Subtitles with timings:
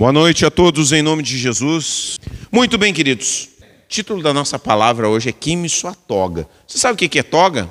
[0.00, 2.18] Boa noite a todos em nome de Jesus.
[2.50, 3.50] Muito bem, queridos.
[3.84, 6.48] O título da nossa palavra hoje é Queime sua toga.
[6.66, 7.68] Você sabe o que é toga?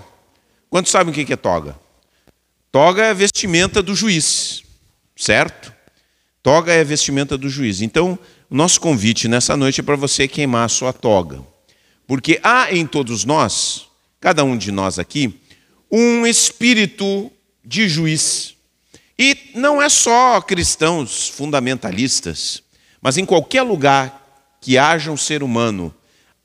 [0.69, 1.75] Quantos sabem o que é toga?
[2.71, 4.61] Toga é a vestimenta do juiz,
[5.15, 5.73] certo?
[6.43, 7.81] Toga é a vestimenta do juiz.
[7.81, 11.43] Então, o nosso convite nessa noite é para você queimar a sua toga.
[12.05, 13.87] Porque há em todos nós,
[14.19, 15.33] cada um de nós aqui,
[15.91, 17.31] um espírito
[17.65, 18.53] de juiz.
[19.19, 22.63] E não é só cristãos fundamentalistas,
[23.01, 25.93] mas em qualquer lugar que haja um ser humano,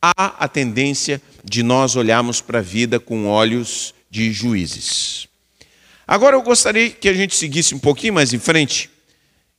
[0.03, 5.29] há a tendência de nós olharmos para a vida com olhos de juízes.
[6.05, 8.91] Agora eu gostaria que a gente seguisse um pouquinho mais em frente.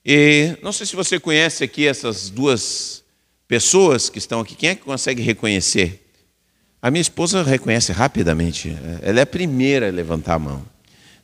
[0.06, 3.02] E não sei se você conhece aqui essas duas
[3.48, 4.56] pessoas que estão aqui.
[4.56, 6.06] Quem é que consegue reconhecer?
[6.82, 8.76] A minha esposa reconhece rapidamente.
[9.02, 10.66] Ela é a primeira a levantar a mão.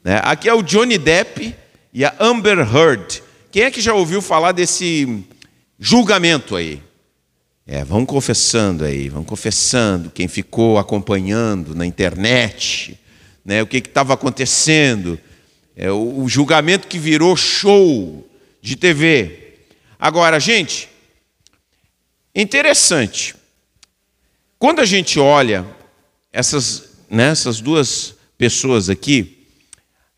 [0.01, 0.21] Né?
[0.23, 1.53] Aqui é o Johnny Depp
[1.93, 3.21] e a Amber Heard.
[3.51, 5.25] Quem é que já ouviu falar desse
[5.79, 6.81] julgamento aí?
[7.67, 12.99] É, vão confessando aí, vão confessando quem ficou acompanhando na internet,
[13.45, 15.19] né, o que estava acontecendo,
[15.75, 18.27] é, o, o julgamento que virou show
[18.61, 19.57] de TV.
[19.99, 20.89] Agora, gente,
[22.35, 23.35] interessante.
[24.57, 25.65] Quando a gente olha
[26.31, 29.40] essas, né, essas duas pessoas aqui,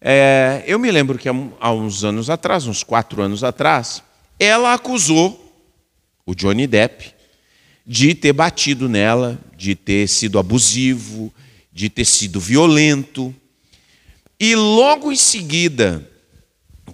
[0.05, 4.03] é, eu me lembro que há uns anos atrás, uns quatro anos atrás,
[4.37, 5.55] ela acusou
[6.25, 7.13] o Johnny Depp
[7.87, 11.33] de ter batido nela, de ter sido abusivo,
[11.71, 13.33] de ter sido violento.
[14.37, 16.05] E logo em seguida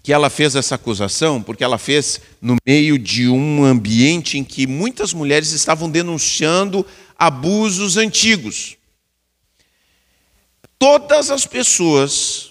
[0.04, 4.68] que ela fez essa acusação, porque ela fez no meio de um ambiente em que
[4.68, 6.86] muitas mulheres estavam denunciando
[7.18, 8.78] abusos antigos.
[10.78, 12.49] Todas as pessoas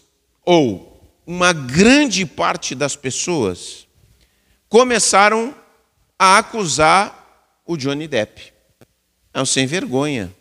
[0.50, 3.86] ou uma grande parte das pessoas
[4.66, 5.54] começaram
[6.18, 8.54] a acusar o Johnny Depp.
[9.34, 10.32] É um sem vergonha.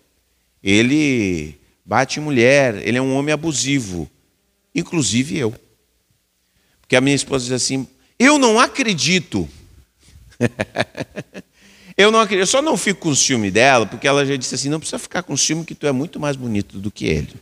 [0.64, 4.10] Ele bate mulher, ele é um homem abusivo.
[4.74, 5.54] Inclusive eu.
[6.80, 7.86] Porque a minha esposa diz assim:
[8.18, 9.50] Eu não acredito.
[11.98, 12.44] eu não acredito.
[12.44, 15.22] Eu só não fico com ciúme dela, porque ela já disse assim: Não precisa ficar
[15.24, 17.36] com ciúme, que tu é muito mais bonito do que ele.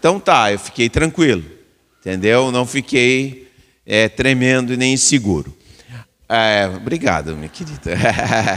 [0.00, 1.61] Então tá, eu fiquei tranquilo,
[2.02, 2.50] entendeu?
[2.50, 3.48] Não fiquei
[3.86, 5.56] é, tremendo e nem inseguro.
[6.28, 7.96] É, obrigado, minha querida.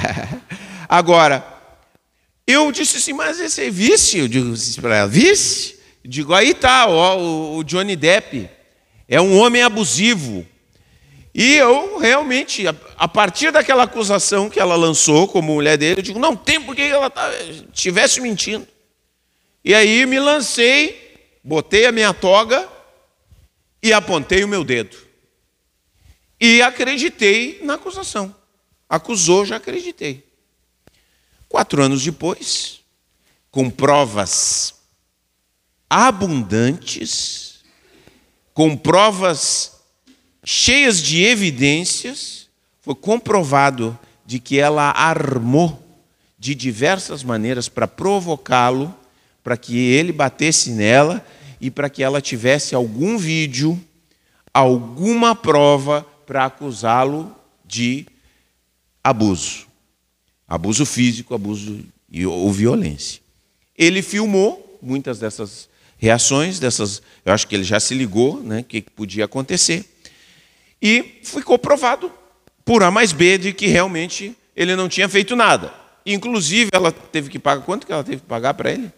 [0.90, 1.46] Agora,
[2.48, 4.18] eu disse assim, mas esse é vice?
[4.18, 5.76] Eu digo assim para ela, vice?
[6.04, 8.50] Eu digo, aí tá, ó, o Johnny Depp
[9.08, 10.46] é um homem abusivo.
[11.34, 12.64] E eu realmente,
[12.98, 16.76] a partir daquela acusação que ela lançou como mulher dele, eu digo, não tem por
[16.76, 17.30] que ela tá,
[17.74, 18.66] estivesse mentindo.
[19.64, 21.06] E aí me lancei
[21.46, 22.68] botei a minha toga
[23.86, 24.98] e apontei o meu dedo.
[26.42, 28.36] E acreditei na acusação.
[28.90, 30.26] Acusou, já acreditei.
[31.48, 32.80] Quatro anos depois,
[33.52, 34.74] com provas
[35.88, 37.64] abundantes,
[38.56, 39.74] com provas
[40.44, 42.50] cheias de evidências,
[42.82, 45.80] foi comprovado de que ela armou
[46.40, 48.92] de diversas maneiras para provocá-lo,
[49.44, 51.24] para que ele batesse nela
[51.66, 53.84] e para que ela tivesse algum vídeo,
[54.54, 58.06] alguma prova para acusá-lo de
[59.04, 59.66] abuso.
[60.48, 61.84] Abuso físico, abuso
[62.28, 63.20] ou violência.
[63.76, 65.68] Ele filmou muitas dessas
[65.98, 69.84] reações, dessas, eu acho que ele já se ligou, né, que podia acontecer.
[70.80, 72.12] E ficou provado
[72.64, 75.74] por A mais B de que realmente ele não tinha feito nada.
[76.06, 78.92] Inclusive, ela teve que pagar, quanto que ela teve que pagar para ele?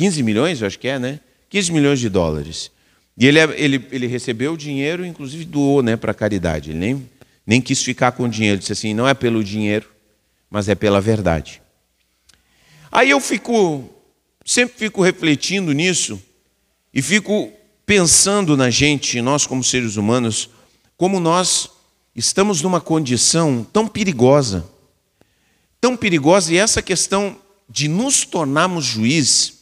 [0.00, 1.20] 15 milhões, eu acho que é, né?
[1.50, 2.70] 15 milhões de dólares.
[3.18, 6.70] E ele, é, ele, ele recebeu o dinheiro, inclusive doou né, para a caridade.
[6.70, 7.10] Ele nem,
[7.46, 8.54] nem quis ficar com o dinheiro.
[8.54, 9.90] Ele disse assim: não é pelo dinheiro,
[10.48, 11.60] mas é pela verdade.
[12.90, 13.90] Aí eu fico,
[14.42, 16.18] sempre fico refletindo nisso
[16.94, 17.52] e fico
[17.84, 20.48] pensando na gente, nós como seres humanos,
[20.96, 21.68] como nós
[22.16, 24.66] estamos numa condição tão perigosa,
[25.78, 27.36] tão perigosa, e essa questão
[27.68, 29.59] de nos tornarmos juízes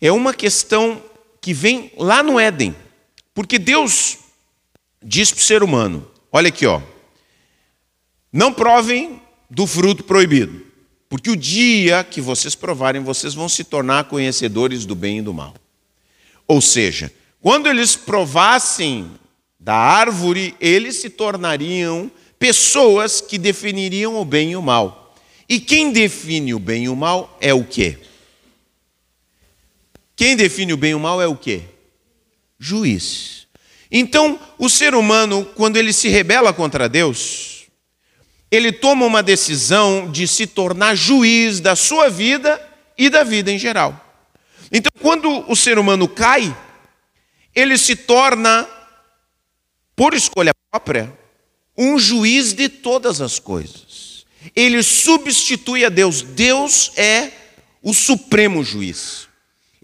[0.00, 1.02] é uma questão
[1.40, 2.74] que vem lá no Éden.
[3.34, 4.18] Porque Deus
[5.02, 6.80] diz para o ser humano: olha aqui, ó,
[8.32, 9.20] não provem
[9.50, 10.64] do fruto proibido,
[11.08, 15.34] porque o dia que vocês provarem, vocês vão se tornar conhecedores do bem e do
[15.34, 15.54] mal.
[16.46, 19.10] Ou seja, quando eles provassem
[19.58, 25.14] da árvore, eles se tornariam pessoas que definiriam o bem e o mal.
[25.48, 27.98] E quem define o bem e o mal é o quê?
[30.16, 31.62] Quem define o bem e o mal é o quê?
[32.58, 33.46] Juiz.
[33.90, 37.66] Então, o ser humano, quando ele se rebela contra Deus,
[38.50, 42.60] ele toma uma decisão de se tornar juiz da sua vida
[42.96, 44.00] e da vida em geral.
[44.70, 46.56] Então, quando o ser humano cai,
[47.54, 48.68] ele se torna,
[49.94, 51.12] por escolha própria,
[51.76, 54.24] um juiz de todas as coisas.
[54.54, 56.22] Ele substitui a Deus.
[56.22, 57.30] Deus é
[57.82, 59.23] o supremo juiz.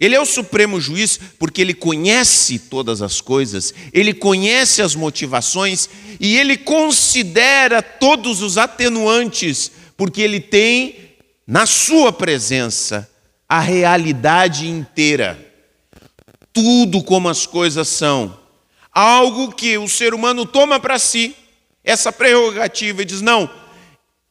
[0.01, 5.87] Ele é o supremo juiz porque ele conhece todas as coisas, ele conhece as motivações
[6.19, 11.11] e ele considera todos os atenuantes, porque ele tem
[11.45, 13.07] na sua presença
[13.47, 15.39] a realidade inteira.
[16.51, 18.39] Tudo como as coisas são.
[18.91, 21.35] Algo que o ser humano toma para si,
[21.83, 23.47] essa prerrogativa, e diz: não,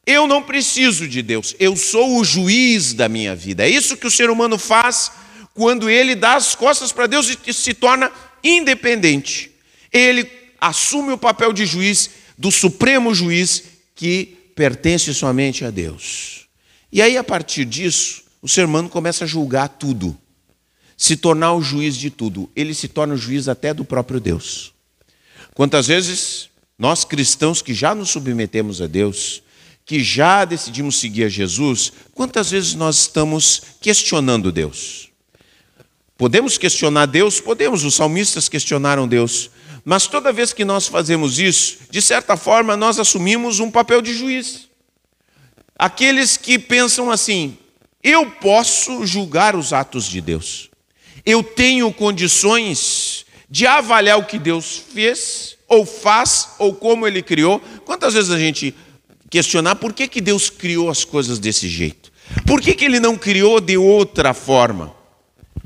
[0.05, 3.63] eu não preciso de Deus, eu sou o juiz da minha vida.
[3.63, 5.20] É isso que o ser humano faz
[5.53, 8.11] quando ele dá as costas para Deus e se torna
[8.43, 9.51] independente.
[9.91, 13.63] Ele assume o papel de juiz, do supremo juiz
[13.95, 16.47] que pertence somente a Deus.
[16.91, 20.17] E aí, a partir disso, o ser humano começa a julgar tudo,
[20.97, 22.49] se tornar o juiz de tudo.
[22.55, 24.73] Ele se torna o juiz até do próprio Deus.
[25.53, 29.43] Quantas vezes nós cristãos que já nos submetemos a Deus,
[29.85, 35.10] que já decidimos seguir a Jesus, quantas vezes nós estamos questionando Deus?
[36.21, 37.41] Podemos questionar Deus?
[37.41, 39.49] Podemos, os salmistas questionaram Deus.
[39.83, 44.13] Mas toda vez que nós fazemos isso, de certa forma, nós assumimos um papel de
[44.13, 44.69] juiz.
[45.75, 47.57] Aqueles que pensam assim:
[48.03, 50.69] eu posso julgar os atos de Deus.
[51.25, 57.59] Eu tenho condições de avaliar o que Deus fez, ou faz, ou como Ele criou.
[57.83, 58.75] Quantas vezes a gente
[59.27, 62.11] questionar por que, que Deus criou as coisas desse jeito?
[62.45, 65.00] Por que, que Ele não criou de outra forma?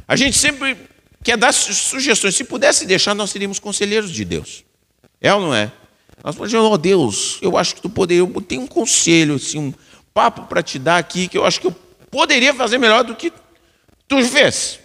[0.08, 0.78] A gente sempre
[1.24, 2.36] quer dar sugestões.
[2.36, 4.64] Se pudesse deixar, nós seríamos conselheiros de Deus.
[5.20, 5.72] É ou não é?
[6.24, 9.74] Nós podemos oh Deus, eu acho que tu poderia, eu tenho um conselho, assim, um
[10.14, 11.76] papo para te dar aqui, que eu acho que eu
[12.10, 13.32] poderia fazer melhor do que
[14.08, 14.80] tu fez.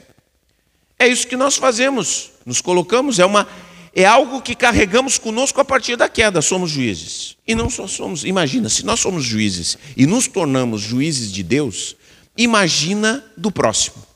[0.99, 3.49] É isso que nós fazemos, nos colocamos, é, uma,
[3.94, 7.37] é algo que carregamos conosco a partir da queda, somos juízes.
[7.46, 11.96] E não só somos, imagina, se nós somos juízes e nos tornamos juízes de Deus,
[12.37, 14.10] imagina do próximo.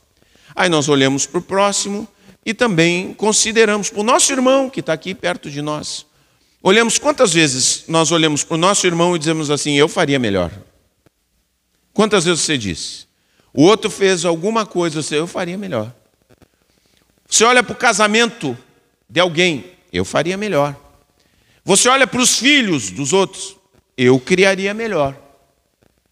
[0.54, 2.06] Aí nós olhamos para o próximo
[2.44, 6.06] e também consideramos para o nosso irmão que está aqui perto de nós.
[6.62, 10.50] Olhamos quantas vezes nós olhamos para o nosso irmão e dizemos assim: eu faria melhor.
[11.92, 13.06] Quantas vezes você disse?
[13.52, 15.94] O outro fez alguma coisa, você, eu faria melhor.
[17.28, 18.56] Você olha para o casamento
[19.08, 20.76] de alguém, eu faria melhor.
[21.64, 23.56] Você olha para os filhos dos outros,
[23.96, 25.16] eu criaria melhor.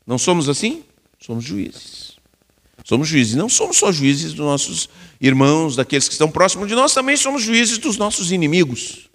[0.06, 0.84] Não somos assim?
[1.18, 2.01] Somos juízes.
[2.84, 3.34] Somos juízes.
[3.34, 4.88] Não somos só juízes dos nossos
[5.20, 9.08] irmãos, daqueles que estão próximos de nós, também somos juízes dos nossos inimigos.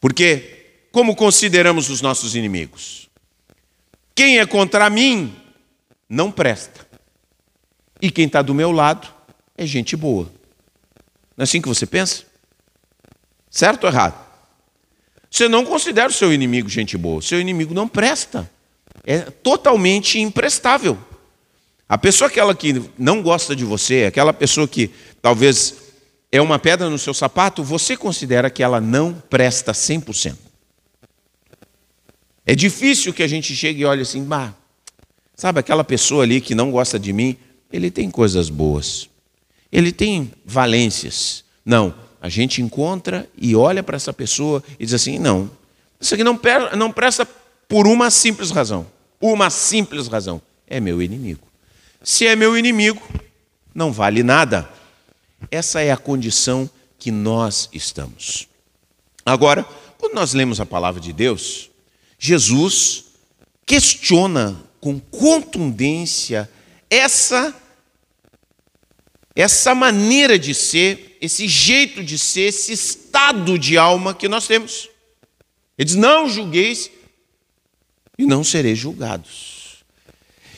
[0.00, 3.08] Porque, como consideramos os nossos inimigos?
[4.14, 5.34] Quem é contra mim
[6.08, 6.86] não presta.
[8.00, 9.08] E quem está do meu lado
[9.56, 10.24] é gente boa.
[11.36, 12.24] Não é assim que você pensa?
[13.50, 14.26] Certo ou errado?
[15.30, 17.20] Você não considera o seu inimigo gente boa.
[17.20, 18.50] Seu inimigo não presta.
[19.04, 20.98] É totalmente imprestável.
[21.88, 24.90] A pessoa aquela que não gosta de você, aquela pessoa que
[25.22, 25.74] talvez
[26.32, 30.36] é uma pedra no seu sapato, você considera que ela não presta 100%.
[32.44, 34.54] É difícil que a gente chegue e olhe assim, bah,
[35.34, 37.36] sabe aquela pessoa ali que não gosta de mim,
[37.72, 39.08] ele tem coisas boas,
[39.70, 41.44] ele tem valências.
[41.64, 45.50] Não, a gente encontra e olha para essa pessoa e diz assim: não,
[46.00, 46.36] isso aqui não,
[46.92, 47.26] presta
[47.68, 48.86] por uma simples razão.
[49.20, 51.46] Uma simples razão: é meu inimigo.
[52.06, 53.02] Se é meu inimigo,
[53.74, 54.70] não vale nada.
[55.50, 56.70] Essa é a condição
[57.00, 58.46] que nós estamos.
[59.24, 59.64] Agora,
[59.98, 61.68] quando nós lemos a palavra de Deus,
[62.16, 63.06] Jesus
[63.66, 66.48] questiona com contundência
[66.88, 67.52] essa
[69.34, 74.88] essa maneira de ser, esse jeito de ser, esse estado de alma que nós temos.
[75.76, 76.88] Ele diz: Não julgueis
[78.16, 79.55] e não sereis julgados.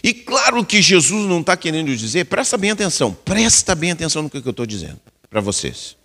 [0.03, 4.31] E claro que Jesus não está querendo dizer, presta bem atenção, presta bem atenção no
[4.31, 5.97] que eu estou dizendo para vocês.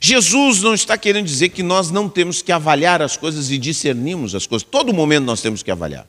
[0.00, 4.34] Jesus não está querendo dizer que nós não temos que avaliar as coisas e discernirmos
[4.34, 4.66] as coisas.
[4.68, 6.08] Todo momento nós temos que avaliar.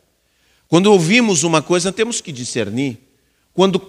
[0.67, 2.97] Quando ouvimos uma coisa, temos que discernir.
[3.53, 3.81] Quando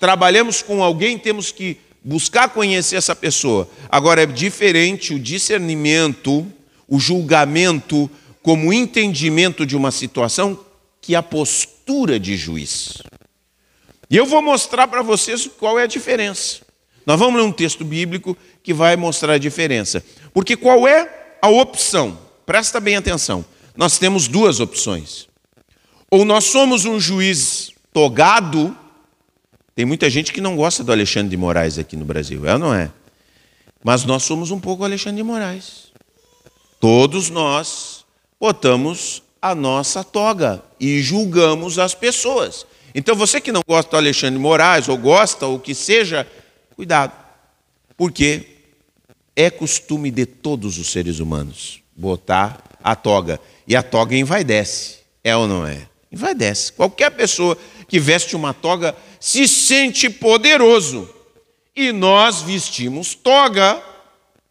[0.00, 3.68] trabalhamos com alguém, temos que buscar conhecer essa pessoa.
[3.90, 6.46] Agora, é diferente o discernimento,
[6.88, 8.10] o julgamento,
[8.42, 10.58] como entendimento de uma situação,
[11.08, 12.98] que a postura de juiz.
[14.10, 16.60] E eu vou mostrar para vocês qual é a diferença.
[17.06, 20.04] Nós vamos ler um texto bíblico que vai mostrar a diferença.
[20.34, 22.18] Porque qual é a opção?
[22.44, 23.42] Presta bem atenção.
[23.74, 25.26] Nós temos duas opções.
[26.10, 28.76] Ou nós somos um juiz togado.
[29.74, 32.58] Tem muita gente que não gosta do Alexandre de Moraes aqui no Brasil, é ou
[32.58, 32.92] não é?
[33.82, 35.90] Mas nós somos um pouco Alexandre de Moraes.
[36.78, 38.04] Todos nós
[38.38, 42.66] botamos a nossa toga e julgamos as pessoas.
[42.94, 46.26] Então você que não gosta do Alexandre Moraes, ou gosta, ou que seja,
[46.74, 47.12] cuidado.
[47.96, 48.46] Porque
[49.36, 53.40] é costume de todos os seres humanos botar a toga.
[53.66, 54.98] E a toga envaidece.
[55.22, 55.86] É ou não é?
[56.10, 56.72] Envaidece.
[56.72, 61.08] Qualquer pessoa que veste uma toga se sente poderoso.
[61.76, 63.80] E nós vestimos toga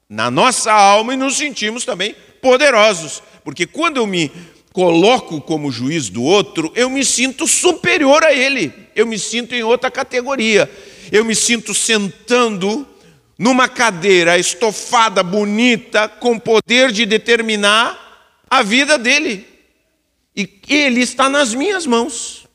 [0.10, 3.22] na nossa alma e nos sentimos também poderosos.
[3.44, 4.32] Porque quando eu me
[4.78, 8.72] coloco como juiz do outro, eu me sinto superior a ele.
[8.96, 10.72] Eu me sinto em outra categoria.
[11.12, 12.88] Eu me sinto sentando
[13.40, 19.48] numa cadeira estofada, bonita, com poder de determinar a vida dele.
[20.36, 22.46] E ele está nas minhas mãos.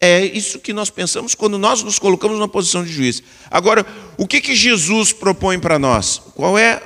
[0.00, 3.20] É isso que nós pensamos quando nós nos colocamos na posição de juiz.
[3.50, 3.84] Agora,
[4.16, 6.22] o que, que Jesus propõe para nós?
[6.36, 6.80] Qual é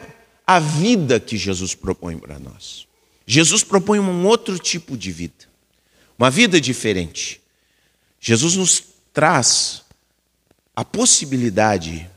[0.47, 2.89] a vida que Jesus propõe para nós?
[3.33, 5.49] Jesus propõe um outro tipo de vida,
[6.19, 7.41] uma vida diferente.
[8.19, 8.83] Jesus nos
[9.13, 9.85] traz
[10.75, 12.11] a possibilidade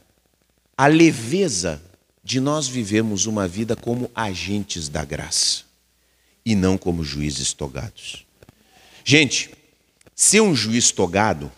[0.76, 1.80] a leveza
[2.24, 5.66] de nós vivemos uma vida como agentes da graça
[6.44, 8.26] e não como juízes togados.
[9.06, 9.52] Gente,
[10.16, 11.52] ser um juiz togado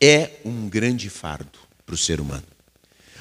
[0.00, 2.46] é um grande fardo para o ser humano,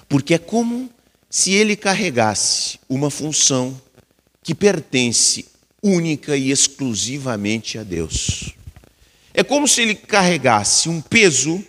[0.07, 0.89] porque é como
[1.29, 3.77] se ele carregasse uma função
[4.45, 5.47] que pertence
[5.81, 8.51] única e exclusivamente a Deus.
[9.33, 11.65] É como se ele carregasse um peso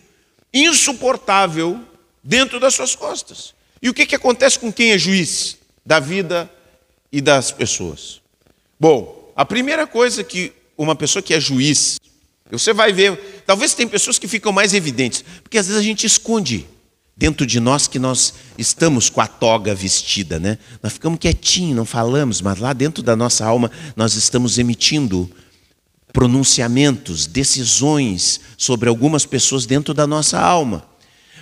[0.53, 1.81] insuportável
[2.23, 3.55] dentro das suas costas.
[3.81, 5.57] E o que, que acontece com quem é juiz
[5.87, 6.51] da vida
[7.11, 8.21] e das pessoas?
[8.79, 11.99] Bom, a primeira coisa que uma pessoa que é juiz,
[12.51, 16.07] você vai ver, talvez tem pessoas que ficam mais evidentes, porque às vezes a gente
[16.07, 16.67] esconde
[17.17, 20.59] dentro de nós que nós estamos com a toga vestida, né?
[20.83, 25.31] Nós ficamos quietinhos, não falamos, mas lá dentro da nossa alma nós estamos emitindo
[26.13, 30.87] pronunciamentos, decisões sobre algumas pessoas dentro da nossa alma.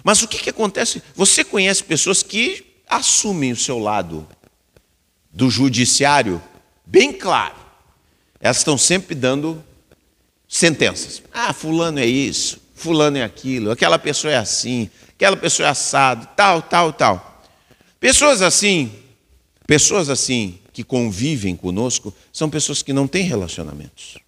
[0.03, 1.03] Mas o que, que acontece?
[1.17, 4.27] Você conhece pessoas que assumem o seu lado
[5.33, 6.41] do judiciário
[6.87, 7.57] bem claro.
[8.41, 9.65] Elas estão sempre dando
[10.49, 11.23] sentenças.
[11.33, 14.91] Ah, fulano é isso, fulano é aquilo, aquela pessoa é assim,
[15.25, 17.43] aquela pessoa é assado, tal, tal, tal.
[17.99, 18.93] Pessoas assim,
[19.67, 24.19] pessoas assim que convivem conosco, são pessoas que não têm relacionamentos.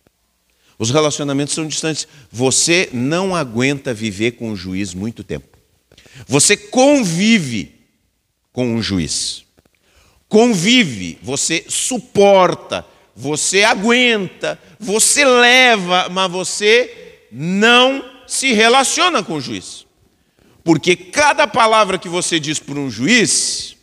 [0.79, 2.09] Os relacionamentos são distantes.
[2.33, 5.47] Você não aguenta viver com o juiz muito tempo.
[6.27, 7.75] Você convive
[8.53, 9.45] com um juiz.
[10.29, 19.86] Convive, você suporta, você aguenta, você leva, mas você não se relaciona com o juiz.
[20.67, 23.77] Porque cada palavra que você diz para um juiz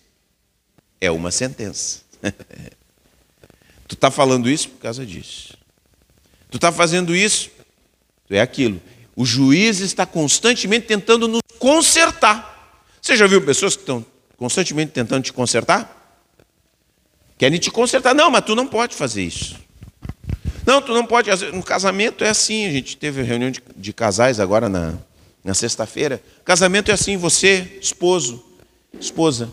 [0.99, 2.01] é uma sentença.
[3.87, 5.57] tu está falando isso por causa disso.
[6.51, 7.49] Tu está fazendo isso,
[8.29, 8.81] é aquilo.
[9.15, 12.77] O juiz está constantemente tentando nos consertar.
[13.01, 16.19] Você já viu pessoas que estão constantemente tentando te consertar?
[17.37, 18.13] Querem te consertar.
[18.13, 19.55] Não, mas tu não pode fazer isso.
[20.65, 21.29] Não, tu não pode.
[21.53, 22.65] No casamento é assim.
[22.65, 24.97] A gente teve reunião de, de casais agora na,
[25.43, 26.21] na sexta-feira.
[26.45, 28.43] Casamento é assim, você, esposo,
[28.99, 29.51] esposa.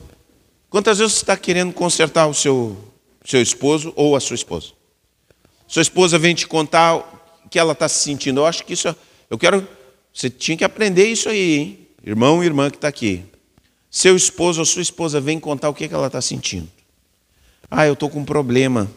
[0.68, 2.76] Quantas vezes você está querendo consertar o seu,
[3.24, 4.68] seu esposo ou a sua esposa?
[5.66, 7.02] Sua esposa vem te contar
[7.50, 8.40] que ela está se sentindo.
[8.40, 8.88] Eu acho que isso.
[8.88, 8.94] É,
[9.28, 9.66] eu quero.
[10.12, 11.80] Você tinha que aprender isso aí, hein?
[12.04, 13.22] irmão e irmã que está aqui,
[13.90, 16.68] seu esposo ou sua esposa vem contar o que, que ela está sentindo.
[17.70, 18.90] Ah, eu estou com um problema.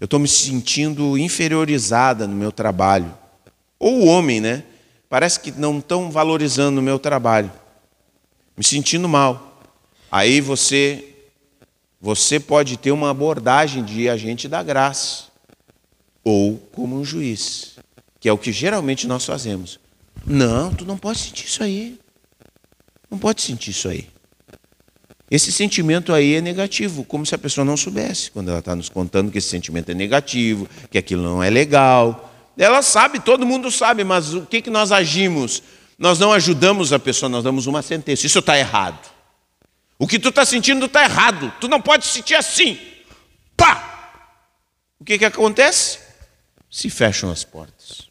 [0.00, 3.14] Eu estou me sentindo inferiorizada no meu trabalho.
[3.78, 4.64] Ou o homem, né?
[5.10, 7.50] Parece que não estão valorizando o meu trabalho.
[8.56, 9.60] Me sentindo mal.
[10.10, 11.04] Aí você
[12.00, 15.24] você pode ter uma abordagem de agente da graça
[16.24, 17.76] ou como um juiz,
[18.18, 19.80] que é o que geralmente nós fazemos.
[20.24, 21.98] Não, tu não pode sentir isso aí.
[23.10, 24.08] Não pode sentir isso aí.
[25.28, 28.88] Esse sentimento aí é negativo, como se a pessoa não soubesse, quando ela está nos
[28.88, 32.29] contando que esse sentimento é negativo, que aquilo não é legal.
[32.60, 35.62] Ela sabe, todo mundo sabe, mas o que, que nós agimos?
[35.98, 38.26] Nós não ajudamos a pessoa, nós damos uma sentença.
[38.26, 39.08] Isso está errado.
[39.98, 41.50] O que tu está sentindo está errado.
[41.58, 42.78] Tu não pode sentir assim.
[43.56, 44.12] Pá!
[45.00, 46.00] O que, que acontece?
[46.70, 48.10] Se fecham as portas.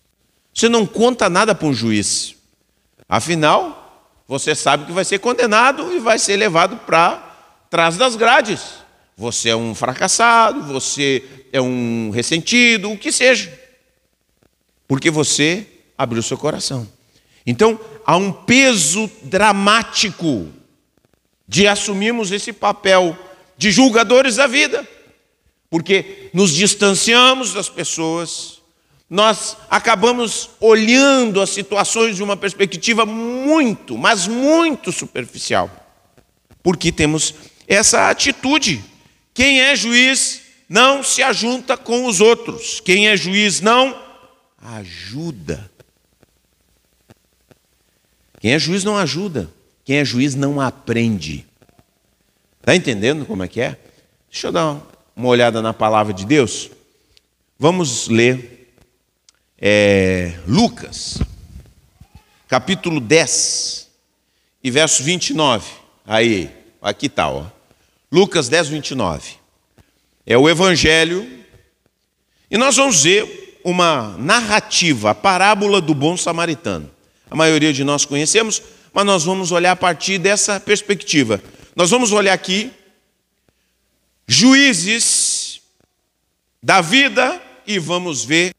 [0.51, 2.33] Você não conta nada para um juiz.
[3.07, 7.23] Afinal, você sabe que vai ser condenado e vai ser levado para
[7.67, 8.61] atrás das grades.
[9.15, 13.58] Você é um fracassado, você é um ressentido, o que seja.
[14.89, 16.89] Porque você abriu seu coração.
[17.45, 20.47] Então, há um peso dramático
[21.47, 23.15] de assumirmos esse papel
[23.55, 24.87] de julgadores da vida,
[25.69, 28.61] porque nos distanciamos das pessoas,
[29.07, 35.69] nós acabamos olhando as situações de uma perspectiva muito, mas muito superficial,
[36.63, 37.35] porque temos
[37.67, 38.83] essa atitude.
[39.35, 44.08] Quem é juiz não se ajunta com os outros, quem é juiz não
[44.61, 45.69] ajuda.
[48.39, 49.49] Quem é juiz não ajuda,
[49.83, 51.45] quem é juiz não aprende.
[52.59, 53.77] Está entendendo como é que é?
[54.29, 54.81] Deixa eu dar
[55.15, 56.69] uma olhada na palavra de Deus.
[57.57, 58.73] Vamos ler
[59.57, 61.19] é, Lucas,
[62.47, 63.89] capítulo 10,
[64.63, 65.69] e verso 29.
[66.05, 66.49] Aí,
[66.81, 67.45] aqui está, ó.
[68.11, 69.33] Lucas 10, 29.
[70.25, 71.27] É o Evangelho.
[72.49, 76.89] E nós vamos ver uma narrativa, a parábola do bom samaritano.
[77.29, 78.61] A maioria de nós conhecemos,
[78.93, 81.41] mas nós vamos olhar a partir dessa perspectiva.
[81.75, 82.71] Nós vamos olhar aqui
[84.27, 85.61] juízes
[86.61, 88.53] da vida e vamos ver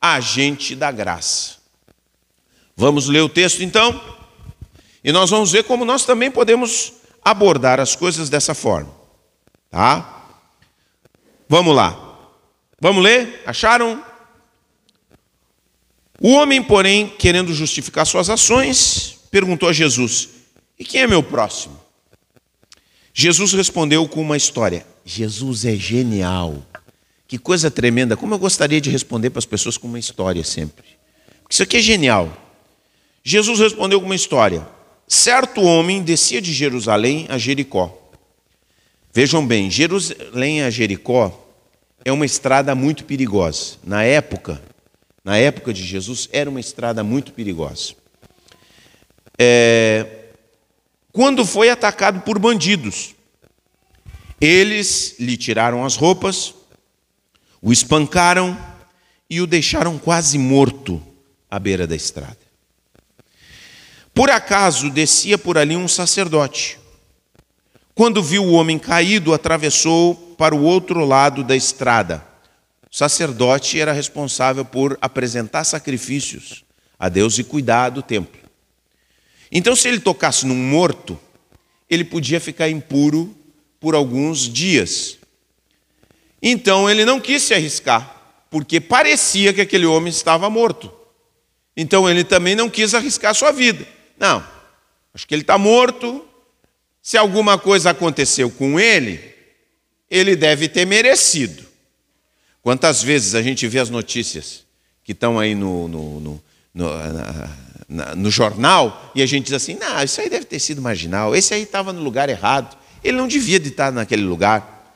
[0.00, 1.56] agente da graça.
[2.76, 4.00] Vamos ler o texto então?
[5.02, 6.92] E nós vamos ver como nós também podemos
[7.24, 8.94] abordar as coisas dessa forma.
[9.70, 10.26] Tá?
[11.48, 11.96] Vamos lá.
[12.80, 13.42] Vamos ler?
[13.46, 14.02] Acharam?
[16.20, 20.28] O homem, porém, querendo justificar suas ações, perguntou a Jesus:
[20.78, 21.78] E quem é meu próximo?
[23.14, 24.86] Jesus respondeu com uma história.
[25.04, 26.62] Jesus é genial.
[27.26, 28.16] Que coisa tremenda.
[28.16, 30.84] Como eu gostaria de responder para as pessoas com uma história sempre.
[31.48, 32.30] Isso aqui é genial.
[33.22, 34.66] Jesus respondeu com uma história.
[35.06, 37.96] Certo homem descia de Jerusalém a Jericó.
[39.12, 41.46] Vejam bem, Jerusalém a Jericó
[42.04, 43.76] é uma estrada muito perigosa.
[43.82, 44.62] Na época,
[45.24, 47.94] na época de Jesus, era uma estrada muito perigosa.
[49.38, 50.06] É,
[51.12, 53.14] quando foi atacado por bandidos,
[54.40, 56.54] eles lhe tiraram as roupas,
[57.60, 58.56] o espancaram
[59.28, 61.02] e o deixaram quase morto
[61.50, 62.38] à beira da estrada.
[64.14, 66.78] Por acaso descia por ali um sacerdote.
[67.94, 72.27] Quando viu o homem caído, atravessou para o outro lado da estrada
[72.90, 76.64] o sacerdote era responsável por apresentar sacrifícios
[76.98, 78.40] a Deus e cuidar do templo.
[79.52, 81.18] Então, se ele tocasse num morto,
[81.88, 83.34] ele podia ficar impuro
[83.78, 85.18] por alguns dias.
[86.42, 90.92] Então, ele não quis se arriscar, porque parecia que aquele homem estava morto.
[91.76, 93.86] Então, ele também não quis arriscar sua vida.
[94.18, 94.44] Não,
[95.14, 96.26] acho que ele está morto.
[97.02, 99.34] Se alguma coisa aconteceu com ele,
[100.10, 101.67] ele deve ter merecido.
[102.68, 104.62] Quantas vezes a gente vê as notícias
[105.02, 106.42] que estão aí no, no, no,
[106.74, 106.90] no,
[107.88, 111.34] na, no jornal e a gente diz assim: não, isso aí deve ter sido marginal,
[111.34, 114.94] esse aí estava no lugar errado, ele não devia de estar naquele lugar.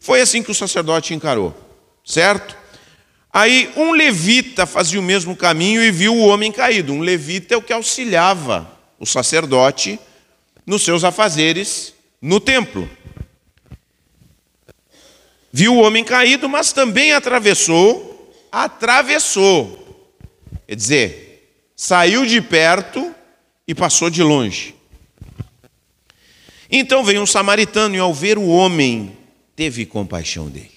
[0.00, 1.54] Foi assim que o sacerdote encarou,
[2.02, 2.56] certo?
[3.30, 6.94] Aí um levita fazia o mesmo caminho e viu o homem caído.
[6.94, 8.66] Um levita é o que auxiliava
[8.98, 10.00] o sacerdote
[10.64, 12.88] nos seus afazeres no templo
[15.52, 19.78] viu o homem caído, mas também atravessou, atravessou.
[20.66, 23.14] Quer dizer, saiu de perto
[23.66, 24.74] e passou de longe.
[26.70, 29.16] Então veio um samaritano e, ao ver o homem,
[29.56, 30.70] teve compaixão dele.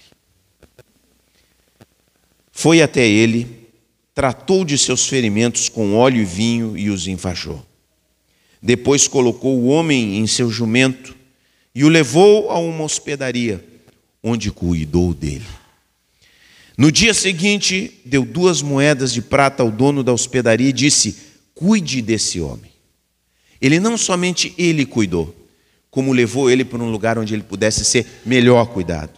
[2.51, 3.67] Foi até ele,
[4.15, 7.63] tratou de seus ferimentos com óleo e vinho e os enfaixou.
[8.61, 11.15] Depois colocou o homem em seu jumento
[11.75, 13.72] e o levou a uma hospedaria
[14.23, 15.45] onde cuidou dele.
[16.77, 21.17] No dia seguinte, deu duas moedas de prata ao dono da hospedaria e disse:
[21.53, 22.71] Cuide desse homem.
[23.61, 25.35] Ele não somente ele cuidou,
[25.91, 29.11] como levou ele para um lugar onde ele pudesse ser melhor cuidado.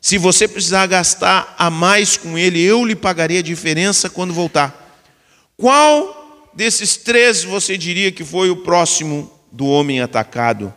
[0.00, 4.84] Se você precisar gastar a mais com ele, eu lhe pagarei a diferença quando voltar.
[5.56, 10.72] Qual desses três você diria que foi o próximo do homem atacado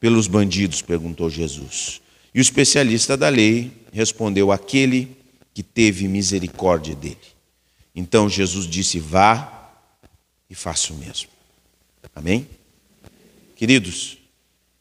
[0.00, 0.82] pelos bandidos?
[0.82, 2.02] perguntou Jesus.
[2.34, 5.16] E o especialista da lei respondeu: aquele
[5.52, 7.16] que teve misericórdia dele.
[7.94, 9.72] Então Jesus disse: vá
[10.50, 11.28] e faça o mesmo.
[12.14, 12.48] Amém?
[13.54, 14.18] Queridos,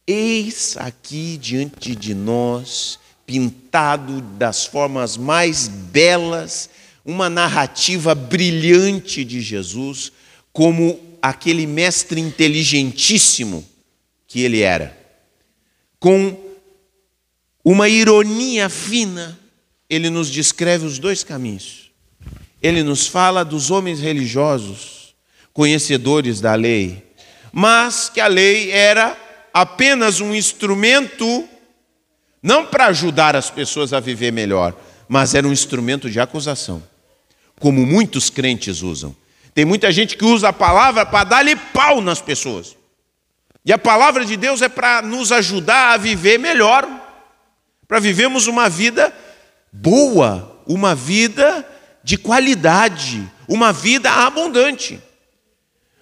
[0.07, 6.69] eis aqui diante de nós, pintado das formas mais belas,
[7.05, 10.11] uma narrativa brilhante de Jesus,
[10.51, 13.63] como aquele mestre inteligentíssimo
[14.27, 15.03] que ele era
[16.03, 16.42] com
[17.63, 19.39] uma ironia fina,
[19.89, 21.91] ele nos descreve os dois caminhos.
[22.61, 25.15] Ele nos fala dos homens religiosos,
[25.53, 27.03] conhecedores da lei,
[27.51, 29.17] mas que a lei era
[29.53, 31.47] apenas um instrumento
[32.41, 34.75] não para ajudar as pessoas a viver melhor,
[35.07, 36.83] mas era um instrumento de acusação,
[37.59, 39.15] como muitos crentes usam.
[39.53, 42.75] Tem muita gente que usa a palavra para dar-lhe pau nas pessoas.
[43.65, 46.85] E a palavra de Deus é para nos ajudar a viver melhor,
[47.87, 49.13] para vivermos uma vida
[49.71, 51.67] boa, uma vida
[52.03, 54.99] de qualidade, uma vida abundante.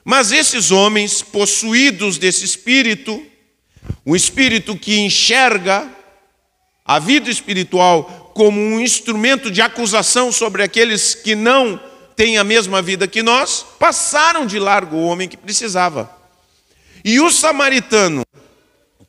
[0.04, 3.24] Mas esses homens, possuídos desse espírito,
[4.06, 5.88] um espírito que enxerga
[6.84, 11.80] a vida espiritual como um instrumento de acusação sobre aqueles que não
[12.16, 16.10] têm a mesma vida que nós, passaram de largo o homem que precisava.
[17.04, 18.24] E o samaritano,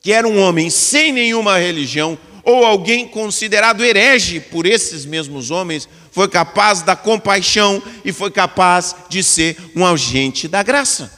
[0.01, 5.89] que era um homem sem nenhuma religião, ou alguém considerado herege por esses mesmos homens,
[6.11, 11.11] foi capaz da compaixão e foi capaz de ser um agente da graça.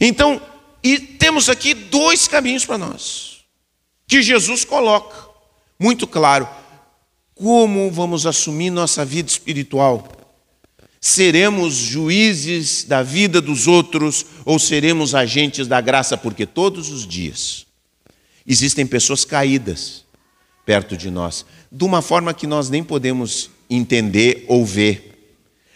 [0.00, 0.40] Então,
[0.82, 3.38] e temos aqui dois caminhos para nós,
[4.06, 5.28] que Jesus coloca,
[5.78, 6.48] muito claro.
[7.34, 10.10] Como vamos assumir nossa vida espiritual?
[11.00, 16.16] Seremos juízes da vida dos outros ou seremos agentes da graça?
[16.16, 17.65] Porque todos os dias
[18.46, 20.04] existem pessoas caídas
[20.64, 25.34] perto de nós, de uma forma que nós nem podemos entender ou ver.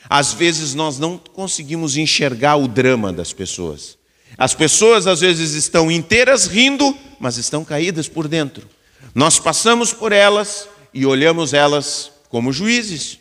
[0.09, 3.97] Às vezes nós não conseguimos enxergar o drama das pessoas.
[4.37, 8.69] As pessoas às vezes estão inteiras rindo, mas estão caídas por dentro.
[9.15, 13.19] Nós passamos por elas e olhamos elas como juízes.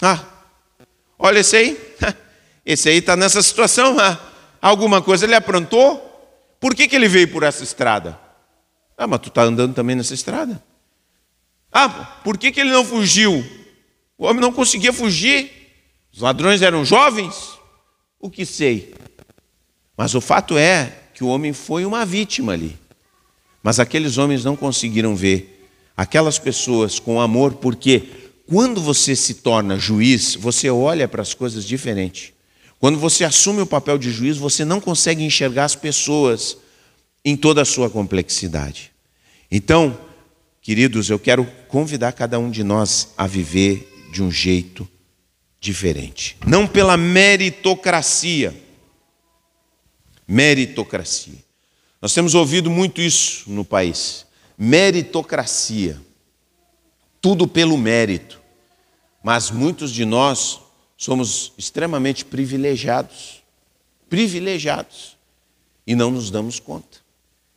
[0.00, 0.22] Ah,
[1.18, 1.80] olha esse aí,
[2.64, 3.98] esse aí está nessa situação.
[3.98, 4.18] Ah,
[4.60, 6.04] alguma coisa ele aprontou?
[6.60, 8.18] Por que, que ele veio por essa estrada?
[8.98, 10.60] Ah, mas tu está andando também nessa estrada.
[11.72, 11.88] Ah,
[12.24, 13.46] por que, que ele não fugiu?
[14.18, 15.52] O homem não conseguia fugir.
[16.12, 17.56] Os ladrões eram jovens?
[18.18, 18.92] O que sei?
[19.96, 22.76] Mas o fato é que o homem foi uma vítima ali.
[23.62, 28.04] Mas aqueles homens não conseguiram ver aquelas pessoas com amor, porque
[28.48, 32.34] quando você se torna juiz, você olha para as coisas diferente.
[32.80, 36.56] Quando você assume o papel de juiz, você não consegue enxergar as pessoas
[37.24, 38.92] em toda a sua complexidade.
[39.50, 39.98] Então,
[40.60, 44.88] queridos, eu quero convidar cada um de nós a viver de um jeito
[45.60, 46.36] diferente.
[46.46, 48.68] Não pela meritocracia
[50.28, 51.42] meritocracia.
[52.02, 54.26] Nós temos ouvido muito isso no país.
[54.58, 55.98] Meritocracia.
[57.20, 58.38] Tudo pelo mérito.
[59.24, 60.60] Mas muitos de nós
[60.96, 63.42] somos extremamente privilegiados.
[64.08, 65.16] Privilegiados.
[65.86, 66.98] E não nos damos conta.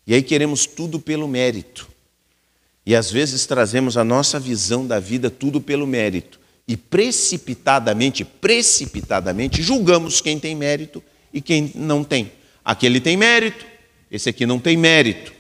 [0.06, 1.90] E aí queremos tudo pelo mérito.
[2.86, 6.40] E às vezes trazemos a nossa visão da vida tudo pelo mérito.
[6.68, 12.32] E precipitadamente, precipitadamente, julgamos quem tem mérito e quem não tem.
[12.64, 13.66] Aquele tem mérito,
[14.10, 15.34] esse aqui não tem mérito.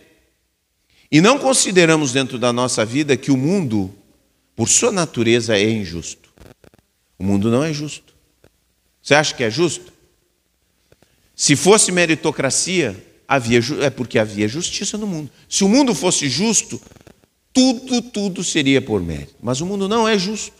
[1.11, 3.93] E não consideramos dentro da nossa vida que o mundo,
[4.55, 6.29] por sua natureza, é injusto.
[7.19, 8.13] O mundo não é justo.
[9.01, 9.91] Você acha que é justo?
[11.35, 12.95] Se fosse meritocracia,
[13.31, 15.31] havia, é porque havia justiça no mundo.
[15.47, 16.81] Se o mundo fosse justo,
[17.53, 19.35] tudo, tudo seria por mérito.
[19.41, 20.51] Mas o mundo não é justo.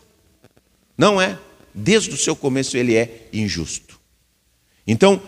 [0.98, 1.38] Não é.
[1.76, 4.00] Desde o seu começo ele é injusto.
[4.88, 5.22] Então,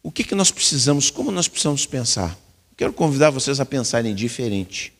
[0.00, 2.38] o que, que nós precisamos, como nós precisamos pensar?
[2.76, 4.92] Quero convidar vocês a pensarem diferente,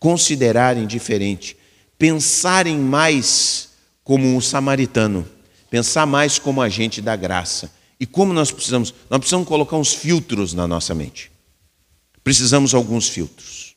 [0.00, 1.56] considerarem diferente,
[1.96, 3.70] pensarem mais
[4.02, 5.24] como um samaritano,
[5.70, 7.70] pensar mais como agente da graça.
[7.98, 8.92] E como nós precisamos?
[9.08, 11.30] Nós precisamos colocar uns filtros na nossa mente.
[12.22, 13.74] Precisamos alguns filtros.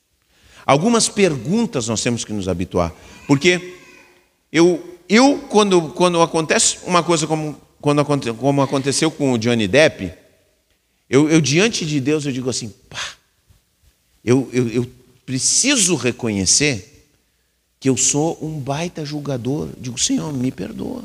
[0.66, 2.94] Algumas perguntas nós temos que nos habituar.
[3.28, 3.76] Porque
[4.52, 8.04] eu, eu quando, quando acontece uma coisa como, quando,
[8.36, 10.12] como aconteceu com o Johnny Depp,
[11.10, 13.16] eu, eu, diante de Deus, eu digo assim, pá,
[14.24, 14.92] eu, eu, eu
[15.26, 17.10] preciso reconhecer
[17.80, 19.70] que eu sou um baita julgador.
[19.80, 21.04] Digo, Senhor, me perdoa.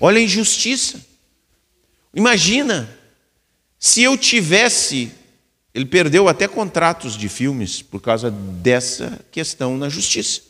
[0.00, 1.04] Olha a injustiça.
[2.14, 2.88] Imagina
[3.78, 5.12] se eu tivesse.
[5.72, 10.42] Ele perdeu até contratos de filmes por causa dessa questão na justiça.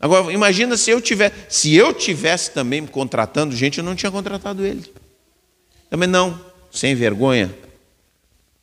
[0.00, 4.66] Agora, imagina se eu tivesse, se eu tivesse também contratando gente, eu não tinha contratado
[4.66, 4.84] ele.
[5.88, 6.38] Também não,
[6.72, 7.54] sem vergonha,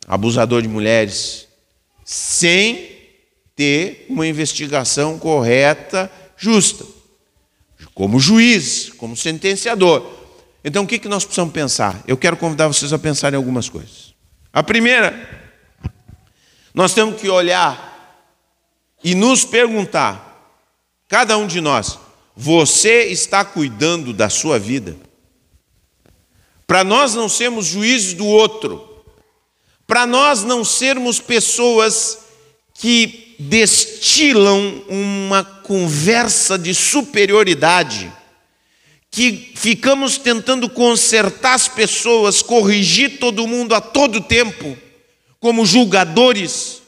[0.05, 1.47] abusador de mulheres,
[2.03, 2.91] sem
[3.55, 6.85] ter uma investigação correta, justa,
[7.93, 10.20] como juiz, como sentenciador.
[10.63, 12.02] Então, o que nós precisamos pensar?
[12.08, 14.13] Eu quero convidar vocês a pensar em algumas coisas.
[14.54, 15.41] A primeira,
[16.74, 17.89] Nós temos que olhar
[19.04, 20.56] e nos perguntar,
[21.08, 22.00] cada um de nós,
[22.36, 24.95] você está cuidando da sua vida?
[26.65, 29.04] Para nós não sermos juízes do outro,
[29.86, 32.19] para nós não sermos pessoas
[32.74, 38.12] que destilam uma conversa de superioridade,
[39.12, 44.78] que ficamos tentando consertar as pessoas, corrigir todo mundo a todo tempo,
[45.38, 46.82] como julgadores.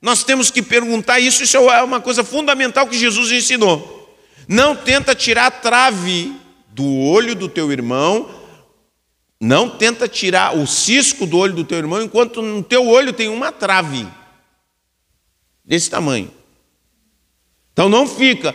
[0.00, 4.16] Nós temos que perguntar isso, isso é uma coisa fundamental que Jesus ensinou.
[4.46, 6.32] Não tenta tirar a trave
[6.68, 8.30] do olho do teu irmão,
[9.40, 13.28] não tenta tirar o cisco do olho do teu irmão enquanto no teu olho tem
[13.28, 14.06] uma trave
[15.64, 16.30] desse tamanho.
[17.72, 18.54] Então não fica.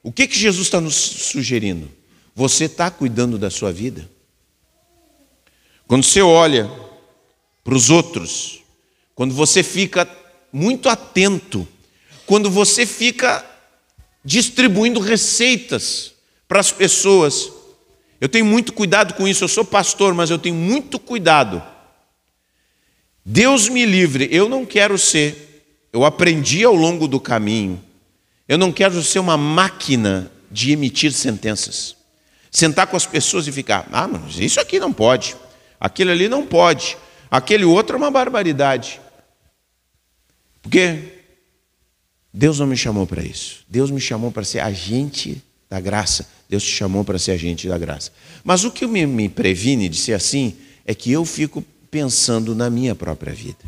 [0.00, 2.01] O que, que Jesus está nos sugerindo?
[2.34, 4.08] Você está cuidando da sua vida?
[5.86, 6.70] Quando você olha
[7.62, 8.62] para os outros,
[9.14, 10.08] quando você fica
[10.52, 11.68] muito atento,
[12.26, 13.44] quando você fica
[14.24, 16.12] distribuindo receitas
[16.48, 17.52] para as pessoas,
[18.20, 21.62] eu tenho muito cuidado com isso, eu sou pastor, mas eu tenho muito cuidado.
[23.24, 27.82] Deus me livre, eu não quero ser, eu aprendi ao longo do caminho,
[28.48, 32.01] eu não quero ser uma máquina de emitir sentenças.
[32.52, 35.34] Sentar com as pessoas e ficar, ah, mas isso aqui não pode,
[35.80, 36.98] aquele ali não pode,
[37.30, 39.00] aquele outro é uma barbaridade.
[40.60, 41.22] Porque
[42.32, 43.64] Deus não me chamou para isso.
[43.68, 46.28] Deus me chamou para ser agente da graça.
[46.48, 48.12] Deus te chamou para ser agente da graça.
[48.44, 50.54] Mas o que me, me previne de ser assim
[50.86, 53.64] é que eu fico pensando na minha própria vida.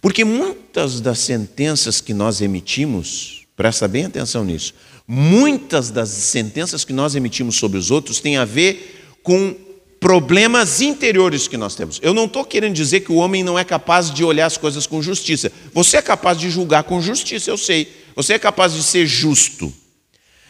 [0.00, 4.74] Porque muitas das sentenças que nós emitimos, presta bem atenção nisso,
[5.06, 9.54] muitas das sentenças que nós emitimos sobre os outros têm a ver com
[10.00, 11.98] problemas interiores que nós temos.
[12.02, 14.86] Eu não estou querendo dizer que o homem não é capaz de olhar as coisas
[14.86, 15.50] com justiça.
[15.72, 17.90] Você é capaz de julgar com justiça, eu sei.
[18.14, 19.72] Você é capaz de ser justo.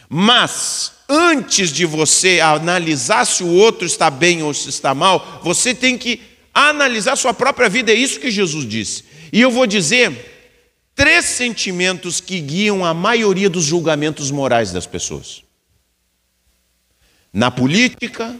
[0.09, 5.73] Mas, antes de você analisar se o outro está bem ou se está mal, você
[5.73, 6.21] tem que
[6.53, 7.91] analisar sua própria vida.
[7.91, 9.03] É isso que Jesus disse.
[9.31, 10.36] E eu vou dizer
[10.97, 15.43] três sentimentos que guiam a maioria dos julgamentos morais das pessoas:
[17.31, 18.37] na política,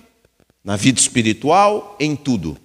[0.64, 2.58] na vida espiritual, em tudo.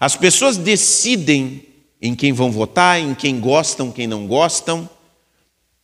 [0.00, 1.64] As pessoas decidem
[2.00, 4.90] em quem vão votar, em quem gostam, quem não gostam,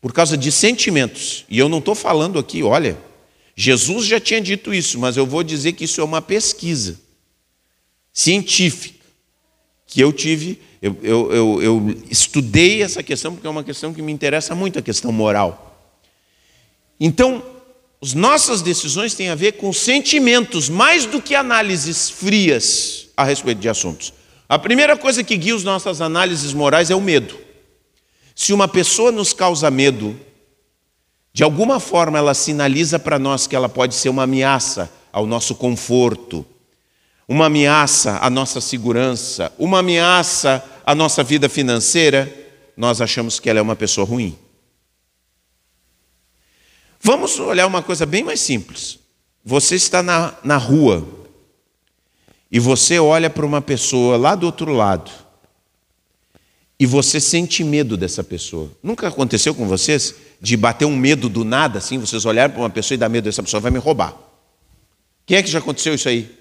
[0.00, 1.44] por causa de sentimentos.
[1.48, 2.98] E eu não estou falando aqui, olha,
[3.54, 6.98] Jesus já tinha dito isso, mas eu vou dizer que isso é uma pesquisa
[8.12, 8.98] científica
[9.86, 14.00] que eu tive, eu, eu, eu, eu estudei essa questão porque é uma questão que
[14.00, 15.64] me interessa muito, a questão moral.
[17.00, 17.42] Então,
[18.00, 23.60] as nossas decisões têm a ver com sentimentos, mais do que análises frias a respeito
[23.60, 24.12] de assuntos.
[24.48, 27.36] A primeira coisa que guia as nossas análises morais é o medo.
[28.34, 30.18] Se uma pessoa nos causa medo,
[31.32, 35.56] de alguma forma ela sinaliza para nós que ela pode ser uma ameaça ao nosso
[35.56, 36.46] conforto,
[37.28, 42.34] uma ameaça à nossa segurança, uma ameaça à nossa vida financeira,
[42.74, 44.36] nós achamos que ela é uma pessoa ruim.
[46.98, 48.98] Vamos olhar uma coisa bem mais simples.
[49.44, 51.06] Você está na, na rua
[52.50, 55.10] e você olha para uma pessoa lá do outro lado
[56.80, 58.70] e você sente medo dessa pessoa.
[58.82, 62.70] Nunca aconteceu com vocês de bater um medo do nada, assim, vocês olharem para uma
[62.70, 64.16] pessoa e dar medo dessa pessoa vai me roubar?
[65.26, 66.37] Quem é que já aconteceu isso aí?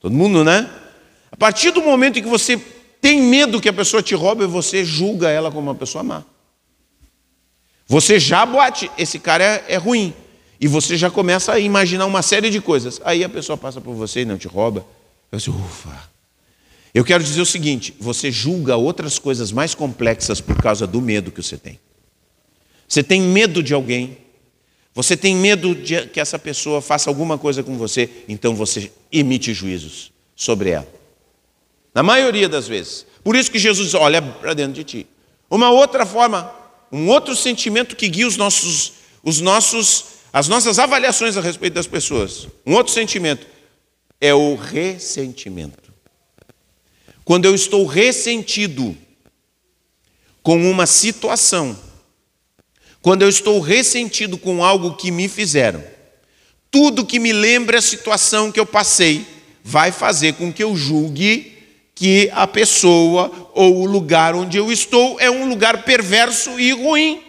[0.00, 0.68] Todo mundo, né?
[1.30, 2.56] A partir do momento em que você
[3.00, 6.24] tem medo que a pessoa te roube, você julga ela como uma pessoa má.
[7.86, 10.14] Você já boate, esse cara é, é ruim.
[10.60, 13.00] E você já começa a imaginar uma série de coisas.
[13.04, 14.86] Aí a pessoa passa por você e não te rouba.
[15.32, 16.10] Eu disse, ufa.
[16.92, 21.30] Eu quero dizer o seguinte: você julga outras coisas mais complexas por causa do medo
[21.30, 21.78] que você tem.
[22.86, 24.18] Você tem medo de alguém,
[24.94, 29.52] você tem medo de que essa pessoa faça alguma coisa com você, então você emite
[29.52, 30.88] juízos sobre ela.
[31.94, 33.06] Na maioria das vezes.
[33.22, 35.06] Por isso que Jesus olha para dentro de ti.
[35.48, 36.60] Uma outra forma
[36.92, 41.86] um outro sentimento que guia os nossos, os nossos, as nossas avaliações a respeito das
[41.86, 42.48] pessoas.
[42.66, 43.46] Um outro sentimento
[44.20, 45.90] é o ressentimento.
[47.24, 48.96] Quando eu estou ressentido
[50.42, 51.78] com uma situação,
[53.02, 55.82] quando eu estou ressentido com algo que me fizeram,
[56.70, 59.26] tudo que me lembra a situação que eu passei
[59.64, 61.58] vai fazer com que eu julgue
[61.94, 67.22] que a pessoa ou o lugar onde eu estou é um lugar perverso e ruim.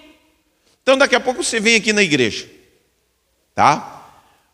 [0.81, 2.49] Então daqui a pouco você vem aqui na igreja,
[3.53, 3.97] tá?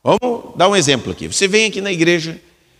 [0.03, 1.27] Vamos dar um exemplo aqui.
[1.27, 2.39] Você vem aqui na igreja,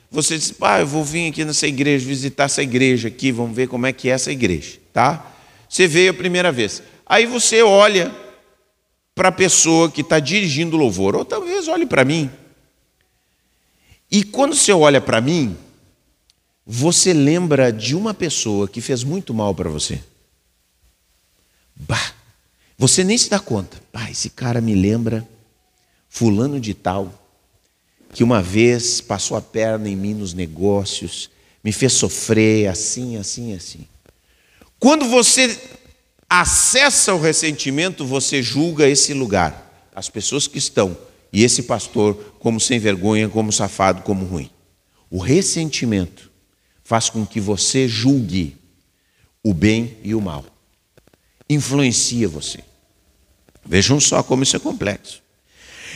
[0.10, 3.68] você diz, ah, eu vou vir aqui nessa igreja, visitar essa igreja aqui, vamos ver
[3.68, 5.34] como é que é essa igreja, tá?
[5.68, 6.82] Você veio a primeira vez.
[7.06, 8.12] Aí você olha
[9.18, 12.30] para a pessoa que está dirigindo o louvor, ou talvez olhe para mim.
[14.12, 15.58] E quando você olha para mim,
[16.64, 20.00] você lembra de uma pessoa que fez muito mal para você.
[21.76, 22.14] Bah,
[22.78, 23.82] você nem se dá conta.
[23.92, 25.28] Bah, esse cara me lembra
[26.08, 27.12] fulano de tal,
[28.14, 31.32] que uma vez passou a perna em mim nos negócios,
[31.64, 33.88] me fez sofrer assim, assim, assim.
[34.80, 35.60] Quando você
[36.30, 40.98] acessa o ressentimento, você julga esse lugar, as pessoas que estão,
[41.32, 44.50] e esse pastor como sem vergonha, como safado, como ruim.
[45.10, 46.32] O ressentimento
[46.84, 48.58] faz com que você julgue
[49.44, 50.46] o bem e o mal.
[51.50, 52.60] Influencia você.
[53.66, 55.22] Vejam só como isso é complexo.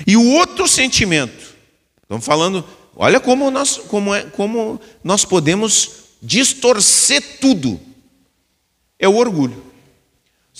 [0.05, 1.55] E o outro sentimento,
[2.01, 2.65] estamos falando,
[2.95, 5.91] olha como nós, como é, como nós podemos
[6.21, 7.79] distorcer tudo,
[8.99, 9.70] é o orgulho.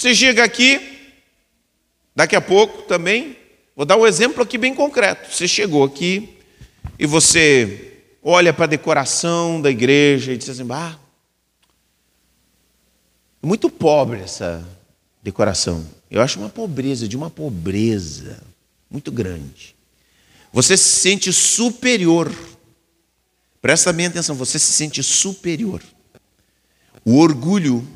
[0.01, 1.13] Você chega aqui,
[2.15, 3.37] daqui a pouco também,
[3.75, 5.31] vou dar um exemplo aqui bem concreto.
[5.31, 6.39] Você chegou aqui
[6.97, 10.97] e você olha para a decoração da igreja e diz assim: ah,
[13.43, 14.67] muito pobre essa
[15.21, 15.87] decoração.
[16.09, 18.41] Eu acho uma pobreza, de uma pobreza
[18.89, 19.75] muito grande.
[20.51, 22.35] Você se sente superior.
[23.61, 25.79] Presta bem atenção, você se sente superior.
[27.05, 27.87] O orgulho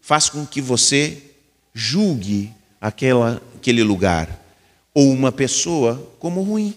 [0.00, 1.28] faz com que você
[1.74, 4.40] julgue aquela, aquele lugar
[4.94, 6.74] ou uma pessoa como ruim,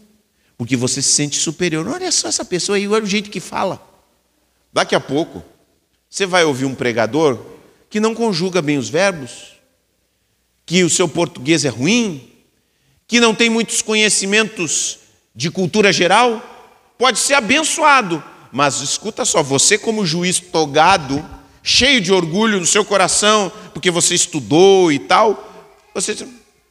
[0.58, 1.88] porque você se sente superior.
[1.88, 3.82] Olha só essa pessoa aí, olha o jeito que fala.
[4.72, 5.44] Daqui a pouco,
[6.10, 7.40] você vai ouvir um pregador
[7.90, 9.56] que não conjuga bem os verbos,
[10.66, 12.30] que o seu português é ruim,
[13.08, 15.00] que não tem muitos conhecimentos
[15.36, 16.42] de cultura geral,
[16.98, 21.24] pode ser abençoado, mas escuta só, você, como juiz togado,
[21.66, 26.28] cheio de orgulho no seu coração, porque você estudou e tal, você diz,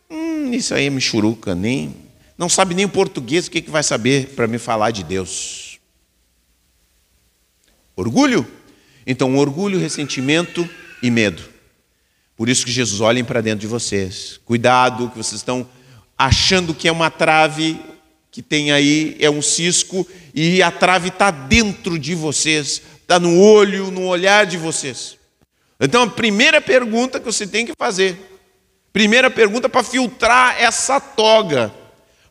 [0.08, 1.96] hum, isso aí é michuruca, nem,
[2.38, 5.80] não sabe nem o português, o que, que vai saber para me falar de Deus?
[7.96, 8.46] Orgulho?
[9.04, 10.68] Então, orgulho, ressentimento
[11.02, 11.42] e medo.
[12.36, 14.40] Por isso que Jesus olhem para dentro de vocês.
[14.44, 15.68] Cuidado, que vocês estão
[16.16, 17.80] achando que é uma trave
[18.30, 23.38] que tem aí, é um cisco, e a trave está dentro de vocês está no
[23.38, 25.18] olho, no olhar de vocês.
[25.78, 28.18] Então, a primeira pergunta que você tem que fazer,
[28.92, 31.72] primeira pergunta para filtrar essa toga,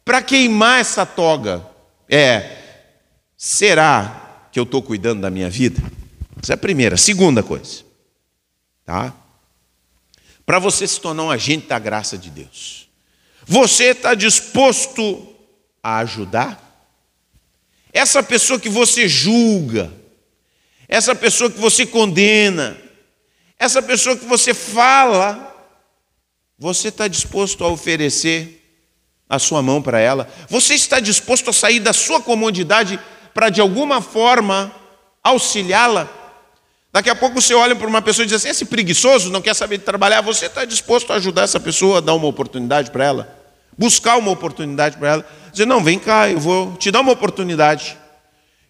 [0.04, 1.66] para queimar essa toga,
[2.10, 2.58] é:
[3.38, 5.82] será que eu estou cuidando da minha vida?
[6.42, 6.98] Essa é a primeira.
[6.98, 7.84] Segunda coisa,
[8.84, 9.14] tá?
[10.46, 12.90] Para você se tornar um agente da graça de Deus,
[13.46, 15.36] você está disposto
[15.82, 16.60] a ajudar?
[17.94, 19.94] Essa pessoa que você julga,
[20.88, 22.78] essa pessoa que você condena,
[23.58, 25.54] essa pessoa que você fala,
[26.58, 28.60] você está disposto a oferecer
[29.30, 30.28] a sua mão para ela?
[30.50, 33.00] Você está disposto a sair da sua comodidade
[33.34, 34.72] para de alguma forma
[35.24, 36.10] auxiliá-la?
[36.94, 39.56] Daqui a pouco você olha para uma pessoa e diz assim: esse preguiçoso não quer
[39.56, 40.22] saber de trabalhar.
[40.22, 43.40] Você está disposto a ajudar essa pessoa a dar uma oportunidade para ela?
[43.76, 45.30] Buscar uma oportunidade para ela?
[45.52, 47.98] Dizer: não, vem cá, eu vou te dar uma oportunidade.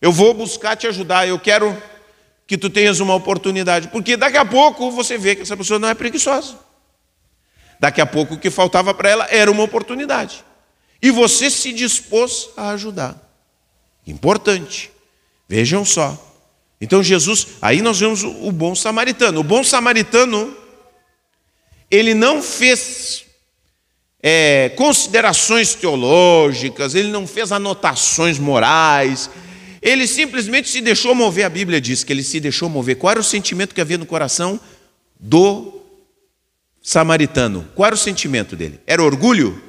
[0.01, 1.27] Eu vou buscar te ajudar.
[1.27, 1.75] Eu quero
[2.45, 5.87] que tu tenhas uma oportunidade, porque daqui a pouco você vê que essa pessoa não
[5.87, 6.57] é preguiçosa.
[7.79, 10.43] Daqui a pouco o que faltava para ela era uma oportunidade.
[11.01, 13.17] E você se dispôs a ajudar.
[14.07, 14.91] Importante.
[15.47, 16.17] Vejam só.
[16.79, 19.39] Então Jesus, aí nós vemos o bom samaritano.
[19.39, 20.55] O bom samaritano,
[21.89, 23.25] ele não fez
[24.21, 29.29] é, considerações teológicas, ele não fez anotações morais,
[29.83, 32.95] ele simplesmente se deixou mover, a Bíblia diz que ele se deixou mover.
[32.95, 34.57] Qual era o sentimento que havia no coração
[35.19, 35.81] do
[36.81, 37.67] samaritano?
[37.75, 38.79] Qual era o sentimento dele?
[38.87, 39.61] Era orgulho?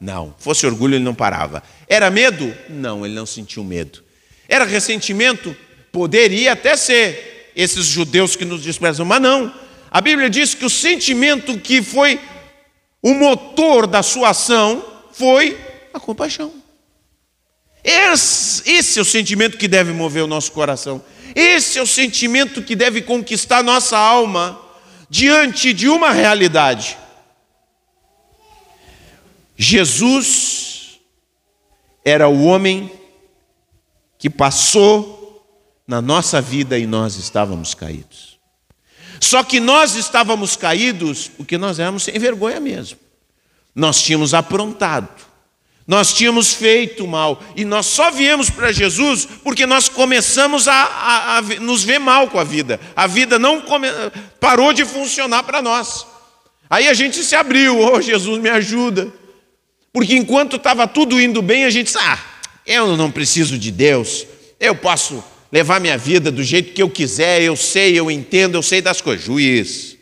[0.00, 0.32] Não.
[0.38, 1.60] Fosse orgulho, ele não parava.
[1.88, 2.54] Era medo?
[2.68, 4.04] Não, ele não sentiu medo.
[4.48, 5.56] Era ressentimento?
[5.90, 9.52] Poderia até ser esses judeus que nos desprezam, mas não.
[9.90, 12.20] A Bíblia diz que o sentimento que foi
[13.02, 15.58] o motor da sua ação foi
[15.92, 16.57] a compaixão.
[17.90, 21.02] Esse é o sentimento que deve mover o nosso coração.
[21.34, 24.60] Esse é o sentimento que deve conquistar nossa alma
[25.08, 26.98] diante de uma realidade.
[29.56, 31.00] Jesus
[32.04, 32.92] era o homem
[34.18, 35.46] que passou
[35.86, 38.38] na nossa vida e nós estávamos caídos.
[39.18, 42.98] Só que nós estávamos caídos porque nós éramos sem vergonha mesmo.
[43.74, 45.27] Nós tínhamos aprontado
[45.88, 51.38] Nós tínhamos feito mal e nós só viemos para Jesus porque nós começamos a, a,
[51.38, 52.78] a, nos ver mal com a vida.
[52.94, 53.88] A vida não come,
[54.38, 56.06] parou de funcionar para nós.
[56.68, 59.10] Aí a gente se abriu, oh Jesus me ajuda.
[59.90, 62.22] Porque enquanto estava tudo indo bem, a gente disse, ah,
[62.66, 64.26] eu não preciso de Deus,
[64.60, 68.62] eu posso levar minha vida do jeito que eu quiser, eu sei, eu entendo, eu
[68.62, 69.24] sei das coisas.
[69.24, 69.96] Juiz.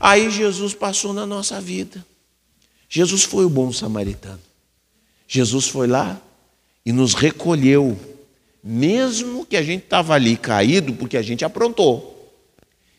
[0.00, 2.04] Aí Jesus passou na nossa vida.
[2.88, 4.49] Jesus foi o bom samaritano.
[5.32, 6.20] Jesus foi lá
[6.84, 7.96] e nos recolheu,
[8.64, 12.34] mesmo que a gente estava ali caído, porque a gente aprontou.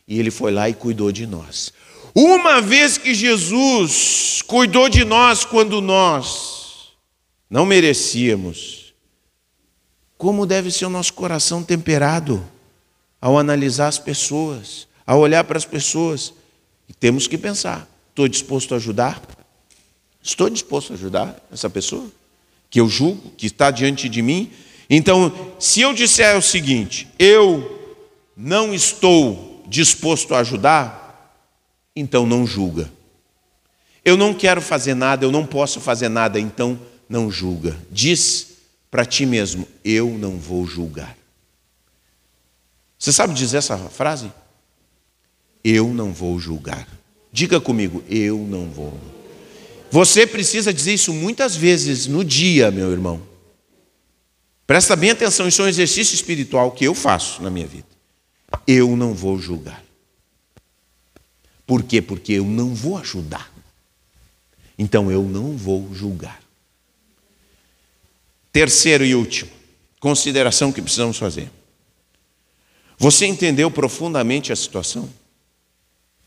[0.08, 1.74] E ele foi lá e cuidou de nós.
[2.16, 6.94] Uma vez que Jesus cuidou de nós quando nós
[7.50, 8.94] não merecíamos,
[10.18, 12.42] como deve ser o nosso coração temperado
[13.20, 16.34] ao analisar as pessoas, ao olhar para as pessoas?
[16.88, 19.22] E temos que pensar: estou disposto a ajudar?
[20.24, 22.10] Estou disposto a ajudar essa pessoa?
[22.72, 24.50] Que eu julgo, que está diante de mim.
[24.90, 28.00] Então, se eu disser o seguinte, eu
[28.36, 31.38] não estou disposto a ajudar,
[31.96, 32.92] então não julga.
[34.04, 37.78] Eu não quero fazer nada, eu não posso fazer nada, então não julga.
[37.92, 38.48] Diz
[38.90, 41.16] para ti mesmo: eu não vou julgar.
[42.98, 44.32] Você sabe dizer essa frase?
[45.64, 46.88] Eu não vou julgar.
[47.32, 48.98] Diga comigo: eu não vou.
[49.92, 53.22] Você precisa dizer isso muitas vezes no dia, meu irmão.
[54.66, 57.88] Presta bem atenção, isso é um exercício espiritual que eu faço na minha vida.
[58.66, 59.84] Eu não vou julgar.
[61.68, 62.02] Por quê?
[62.02, 63.52] Porque eu não vou ajudar.
[64.78, 66.42] Então eu não vou julgar.
[68.54, 69.52] Terceiro e último,
[70.00, 71.52] consideração que precisamos fazer.
[72.98, 75.10] Você entendeu profundamente a situação?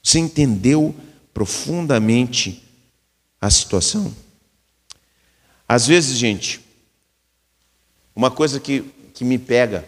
[0.02, 0.94] Você entendeu
[1.32, 2.63] profundamente
[3.44, 4.16] a situação.
[5.68, 6.62] Às vezes, gente,
[8.16, 8.80] uma coisa que,
[9.12, 9.86] que me pega,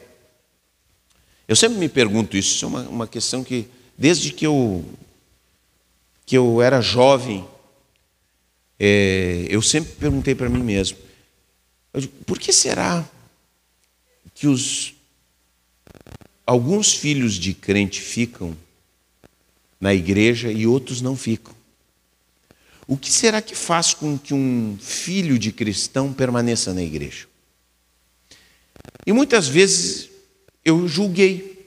[1.49, 4.85] eu sempre me pergunto isso, isso é uma, uma questão que, desde que eu,
[6.27, 7.49] que eu era jovem,
[8.79, 10.99] é, eu sempre perguntei para mim mesmo,
[11.95, 13.09] digo, por que será
[14.35, 14.93] que os,
[16.47, 18.55] alguns filhos de crente ficam
[19.81, 21.56] na igreja e outros não ficam?
[22.87, 27.27] O que será que faz com que um filho de cristão permaneça na igreja?
[29.05, 30.09] E muitas vezes
[30.65, 31.67] eu julguei.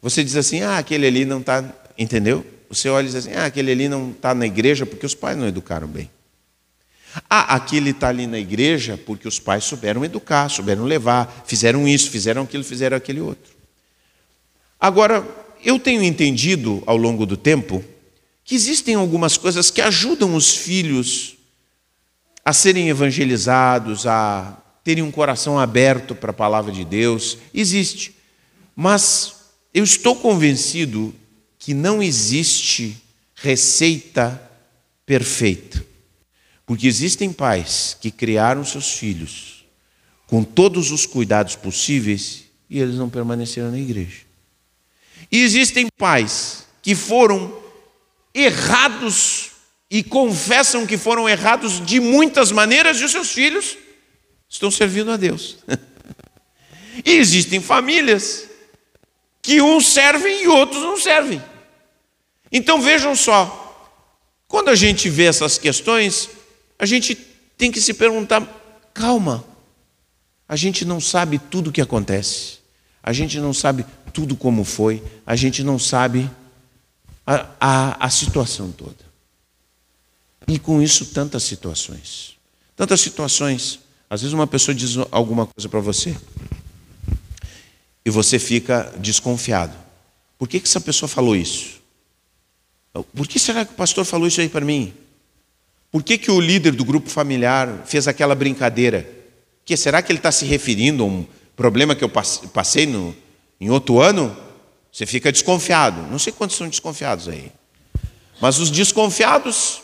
[0.00, 1.64] Você diz assim, ah, aquele ali não está,
[1.98, 2.46] entendeu?
[2.68, 5.36] Você olha e diz assim, ah, aquele ali não está na igreja porque os pais
[5.36, 6.08] não educaram bem.
[7.28, 12.10] Ah, aquele está ali na igreja porque os pais souberam educar, souberam levar, fizeram isso,
[12.10, 13.52] fizeram aquilo, fizeram aquele outro.
[14.78, 15.26] Agora,
[15.62, 17.84] eu tenho entendido ao longo do tempo
[18.50, 21.36] que existem algumas coisas que ajudam os filhos
[22.44, 27.38] a serem evangelizados, a terem um coração aberto para a palavra de Deus.
[27.54, 28.12] Existe.
[28.74, 29.34] Mas
[29.72, 31.14] eu estou convencido
[31.60, 33.00] que não existe
[33.36, 34.42] receita
[35.06, 35.86] perfeita.
[36.66, 39.64] Porque existem pais que criaram seus filhos
[40.26, 44.22] com todos os cuidados possíveis e eles não permaneceram na igreja.
[45.30, 47.59] E existem pais que foram
[48.34, 49.50] errados
[49.90, 53.76] e confessam que foram errados de muitas maneiras e os seus filhos
[54.48, 55.58] estão servindo a Deus.
[57.04, 58.48] e existem famílias
[59.42, 61.42] que uns servem e outros não servem.
[62.52, 63.66] Então vejam só,
[64.46, 66.28] quando a gente vê essas questões,
[66.78, 67.14] a gente
[67.56, 68.42] tem que se perguntar:
[68.92, 69.44] calma,
[70.48, 72.58] a gente não sabe tudo o que acontece,
[73.02, 76.28] a gente não sabe tudo como foi, a gente não sabe
[77.30, 79.08] a, a, a situação toda.
[80.48, 82.36] E com isso, tantas situações.
[82.74, 83.78] Tantas situações.
[84.08, 86.16] Às vezes, uma pessoa diz alguma coisa para você
[88.04, 89.76] e você fica desconfiado.
[90.36, 91.80] Por que, que essa pessoa falou isso?
[93.14, 94.92] Por que será que o pastor falou isso aí para mim?
[95.92, 99.08] Por que, que o líder do grupo familiar fez aquela brincadeira?
[99.64, 101.24] Que será que ele está se referindo a um
[101.54, 103.14] problema que eu passei no,
[103.60, 104.36] em outro ano?
[104.92, 106.02] Você fica desconfiado.
[106.10, 107.52] Não sei quantos são desconfiados aí.
[108.40, 109.82] Mas os desconfiados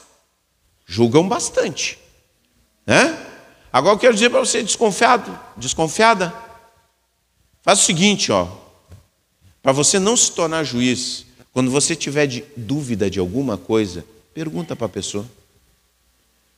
[0.86, 1.98] julgam bastante.
[2.86, 3.26] Né?
[3.72, 6.32] Agora eu quero dizer para você, desconfiado, desconfiada,
[7.62, 8.48] faz o seguinte, ó.
[9.62, 14.76] Para você não se tornar juiz, quando você tiver de dúvida de alguma coisa, pergunta
[14.76, 15.26] para a pessoa.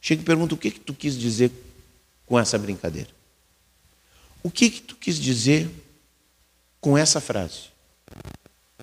[0.01, 1.51] Chega e pergunta o que, que tu quis dizer
[2.27, 3.09] com essa brincadeira.
[4.43, 5.69] O que, que tu quis dizer
[6.81, 7.71] com essa frase?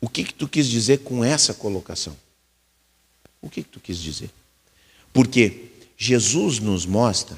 [0.05, 2.15] O que, que tu quis dizer com essa colocação?
[3.41, 4.29] O que, que tu quis dizer?
[5.11, 7.35] Porque Jesus nos mostra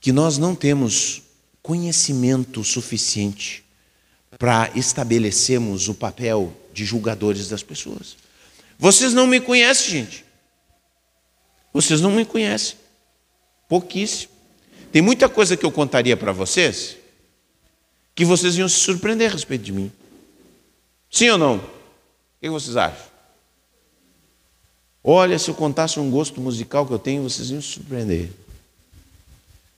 [0.00, 1.20] que nós não temos
[1.62, 3.62] conhecimento suficiente
[4.38, 8.16] para estabelecermos o papel de julgadores das pessoas.
[8.78, 10.24] Vocês não me conhecem, gente.
[11.70, 12.78] Vocês não me conhecem.
[13.68, 14.32] Pouquíssimo.
[14.90, 16.96] Tem muita coisa que eu contaria para vocês
[18.14, 19.92] que vocês iam se surpreender a respeito de mim.
[21.10, 21.56] Sim ou não?
[21.56, 21.62] O
[22.40, 23.06] que vocês acham?
[25.02, 28.30] Olha, se eu contasse um gosto musical que eu tenho, vocês iam se surpreender.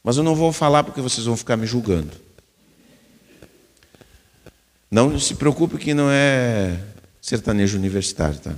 [0.02, 2.10] Mas eu não vou falar porque vocês vão ficar me julgando.
[4.90, 6.82] Não se preocupe que não é
[7.20, 8.54] sertanejo universitário, tá?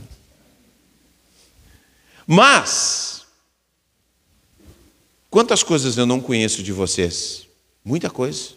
[2.27, 3.27] Mas,
[5.29, 7.47] quantas coisas eu não conheço de vocês?
[7.85, 8.51] Muita coisa.
[8.51, 8.57] O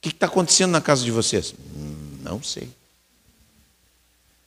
[0.00, 1.54] que está acontecendo na casa de vocês?
[1.76, 2.68] Hum, não sei.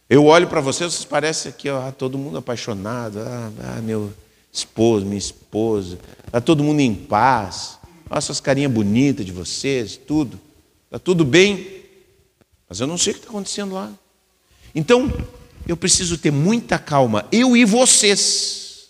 [0.09, 3.19] Eu olho para vocês, vocês parecem que ó, todo mundo apaixonado.
[3.19, 4.13] Ah, ah, meu
[4.51, 5.99] esposo, minha esposa.
[6.25, 7.77] Está todo mundo em paz.
[8.09, 10.39] Essas carinhas bonitas de vocês, tudo.
[10.85, 11.83] Está tudo bem.
[12.69, 13.91] Mas eu não sei o que está acontecendo lá.
[14.73, 15.11] Então,
[15.67, 18.87] eu preciso ter muita calma, eu e vocês,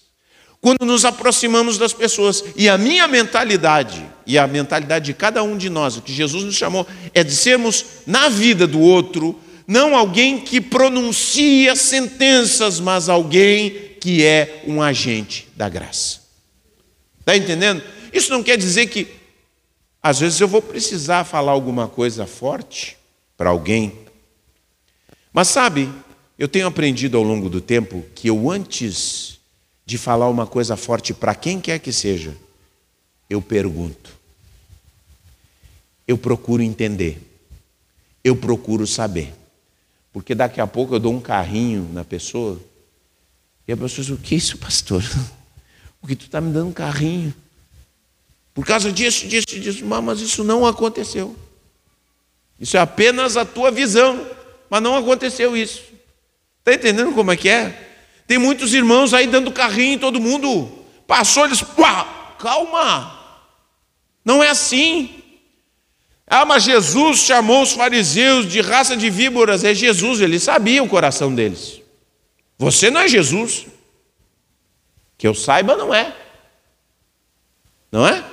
[0.62, 2.44] quando nos aproximamos das pessoas.
[2.56, 6.44] E a minha mentalidade, e a mentalidade de cada um de nós, o que Jesus
[6.44, 13.10] nos chamou, é de sermos na vida do outro, não alguém que pronuncia sentenças, mas
[13.10, 16.22] alguém que é um agente da graça.
[17.20, 17.84] Está entendendo?
[18.14, 19.08] Isso não quer dizer que,
[20.02, 22.98] às vezes, eu vou precisar falar alguma coisa forte
[23.36, 23.92] para alguém.
[25.34, 25.92] Mas sabe,
[26.40, 29.38] eu tenho aprendido ao longo do tempo que eu, antes
[29.86, 32.36] de falar uma coisa forte para quem quer que seja,
[33.30, 34.16] eu pergunto.
[36.08, 37.22] Eu procuro entender.
[38.24, 39.34] Eu procuro saber.
[40.12, 42.60] Porque daqui a pouco eu dou um carrinho na pessoa
[43.68, 45.04] e a pessoa diz: O que é isso, pastor?
[46.00, 47.34] Porque tu está me dando um carrinho.
[48.54, 49.86] Por causa disso, disso, disso.
[49.86, 51.36] Mas isso não aconteceu.
[52.60, 54.26] Isso é apenas a tua visão.
[54.70, 55.84] Mas não aconteceu isso.
[56.60, 57.88] Está entendendo como é que é?
[58.26, 60.70] Tem muitos irmãos aí dando carrinho em todo mundo.
[61.06, 61.62] Passou, eles.
[61.78, 63.18] Uá, calma!
[64.24, 65.17] Não é assim.
[66.28, 69.64] Ah, mas Jesus chamou os fariseus de raça de víboras.
[69.64, 71.82] É Jesus, ele sabia o coração deles.
[72.58, 73.68] Você não é Jesus.
[75.18, 76.14] Que eu saiba, não é.
[77.90, 78.24] Não é?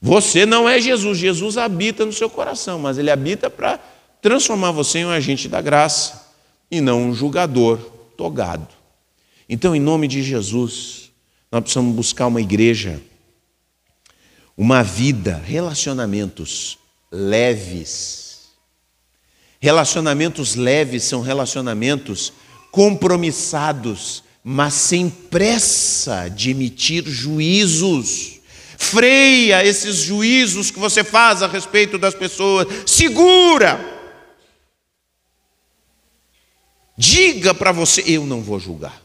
[0.00, 1.18] Você não é Jesus.
[1.18, 3.78] Jesus habita no seu coração, mas ele habita para
[4.22, 6.32] transformar você em um agente da graça
[6.70, 7.78] e não um julgador
[8.16, 8.68] togado.
[9.48, 11.10] Então, em nome de Jesus,
[11.52, 13.00] nós precisamos buscar uma igreja,
[14.56, 16.78] uma vida, relacionamentos
[17.10, 18.50] leves.
[19.60, 22.32] Relacionamentos leves são relacionamentos
[22.70, 28.40] compromissados, mas sem pressa de emitir juízos.
[28.76, 33.94] Freia esses juízos que você faz a respeito das pessoas, segura
[36.96, 39.02] Diga para você, eu não vou julgar.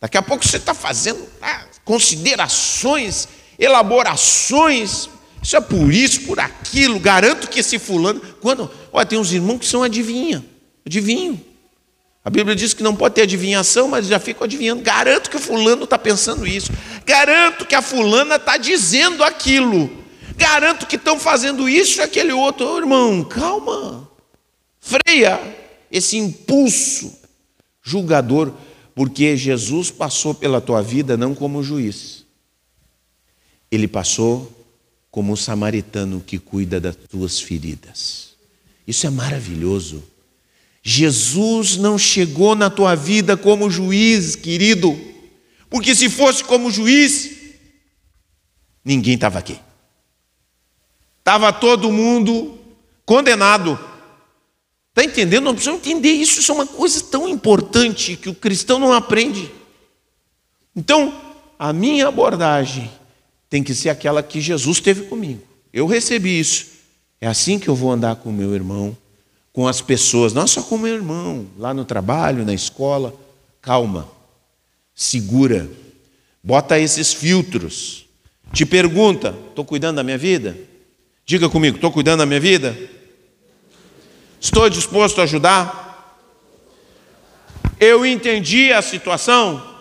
[0.00, 3.26] Daqui a pouco você está fazendo ah, considerações,
[3.58, 5.08] elaborações.
[5.42, 6.98] Isso é por isso, por aquilo.
[6.98, 8.20] Garanto que esse fulano.
[8.40, 8.70] Quando.
[8.92, 10.44] Olha, tem uns irmãos que são adivinha.
[10.86, 11.40] Adivinho.
[12.24, 14.82] A Bíblia diz que não pode ter adivinhação, mas já fico adivinhando.
[14.82, 16.70] Garanto que o fulano está pensando isso.
[17.04, 19.90] Garanto que a fulana está dizendo aquilo.
[20.36, 22.66] Garanto que estão fazendo isso e aquele outro.
[22.66, 24.08] Oh, irmão, calma.
[24.80, 25.40] Freia
[25.90, 27.12] esse impulso
[27.82, 28.52] julgador,
[28.94, 32.23] porque Jesus passou pela tua vida não como juiz,
[33.74, 34.50] ele passou
[35.10, 38.34] como um samaritano que cuida das tuas feridas.
[38.86, 40.02] Isso é maravilhoso.
[40.82, 44.98] Jesus não chegou na tua vida como juiz, querido,
[45.70, 47.30] porque se fosse como juiz,
[48.84, 49.58] ninguém estava aqui.
[51.20, 52.58] Estava todo mundo
[53.06, 53.78] condenado.
[54.90, 55.44] Está entendendo?
[55.44, 56.40] Não precisa entender isso.
[56.40, 59.50] Isso é uma coisa tão importante que o cristão não aprende.
[60.76, 61.18] Então,
[61.58, 62.90] a minha abordagem
[63.54, 65.40] tem que ser aquela que Jesus teve comigo.
[65.72, 66.66] Eu recebi isso.
[67.20, 68.96] É assim que eu vou andar com o meu irmão,
[69.52, 73.14] com as pessoas, não só com o meu irmão, lá no trabalho, na escola.
[73.62, 74.08] Calma,
[74.92, 75.70] segura,
[76.42, 78.06] bota esses filtros.
[78.52, 80.58] Te pergunta: estou cuidando da minha vida?
[81.24, 82.76] Diga comigo: estou cuidando da minha vida?
[84.40, 86.18] Estou disposto a ajudar?
[87.78, 89.73] Eu entendi a situação?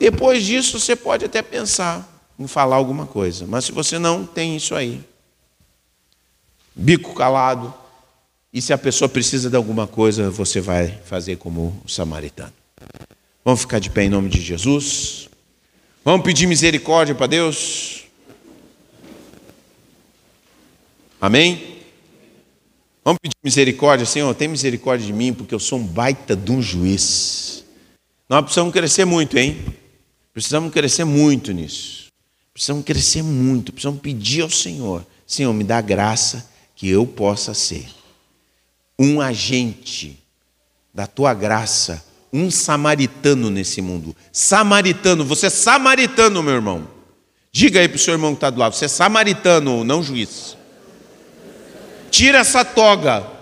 [0.00, 4.56] Depois disso, você pode até pensar em falar alguma coisa, mas se você não tem
[4.56, 4.98] isso aí,
[6.74, 7.72] bico calado,
[8.50, 12.52] e se a pessoa precisa de alguma coisa, você vai fazer como o samaritano.
[13.44, 15.28] Vamos ficar de pé em nome de Jesus.
[16.02, 18.04] Vamos pedir misericórdia para Deus?
[21.20, 21.76] Amém?
[23.04, 26.62] Vamos pedir misericórdia, Senhor, tem misericórdia de mim, porque eu sou um baita de um
[26.62, 27.64] juiz.
[28.26, 29.78] Nós precisamos crescer muito, hein?
[30.32, 32.08] Precisamos crescer muito nisso.
[32.52, 37.86] Precisamos crescer muito, precisamos pedir ao Senhor: Senhor, me dá graça que eu possa ser
[38.98, 40.18] um agente
[40.92, 44.14] da tua graça, um samaritano nesse mundo.
[44.30, 46.88] Samaritano, você é samaritano, meu irmão.
[47.50, 50.56] Diga aí para o seu irmão que está do lado: você é samaritano, não juiz.
[52.10, 53.39] Tira essa toga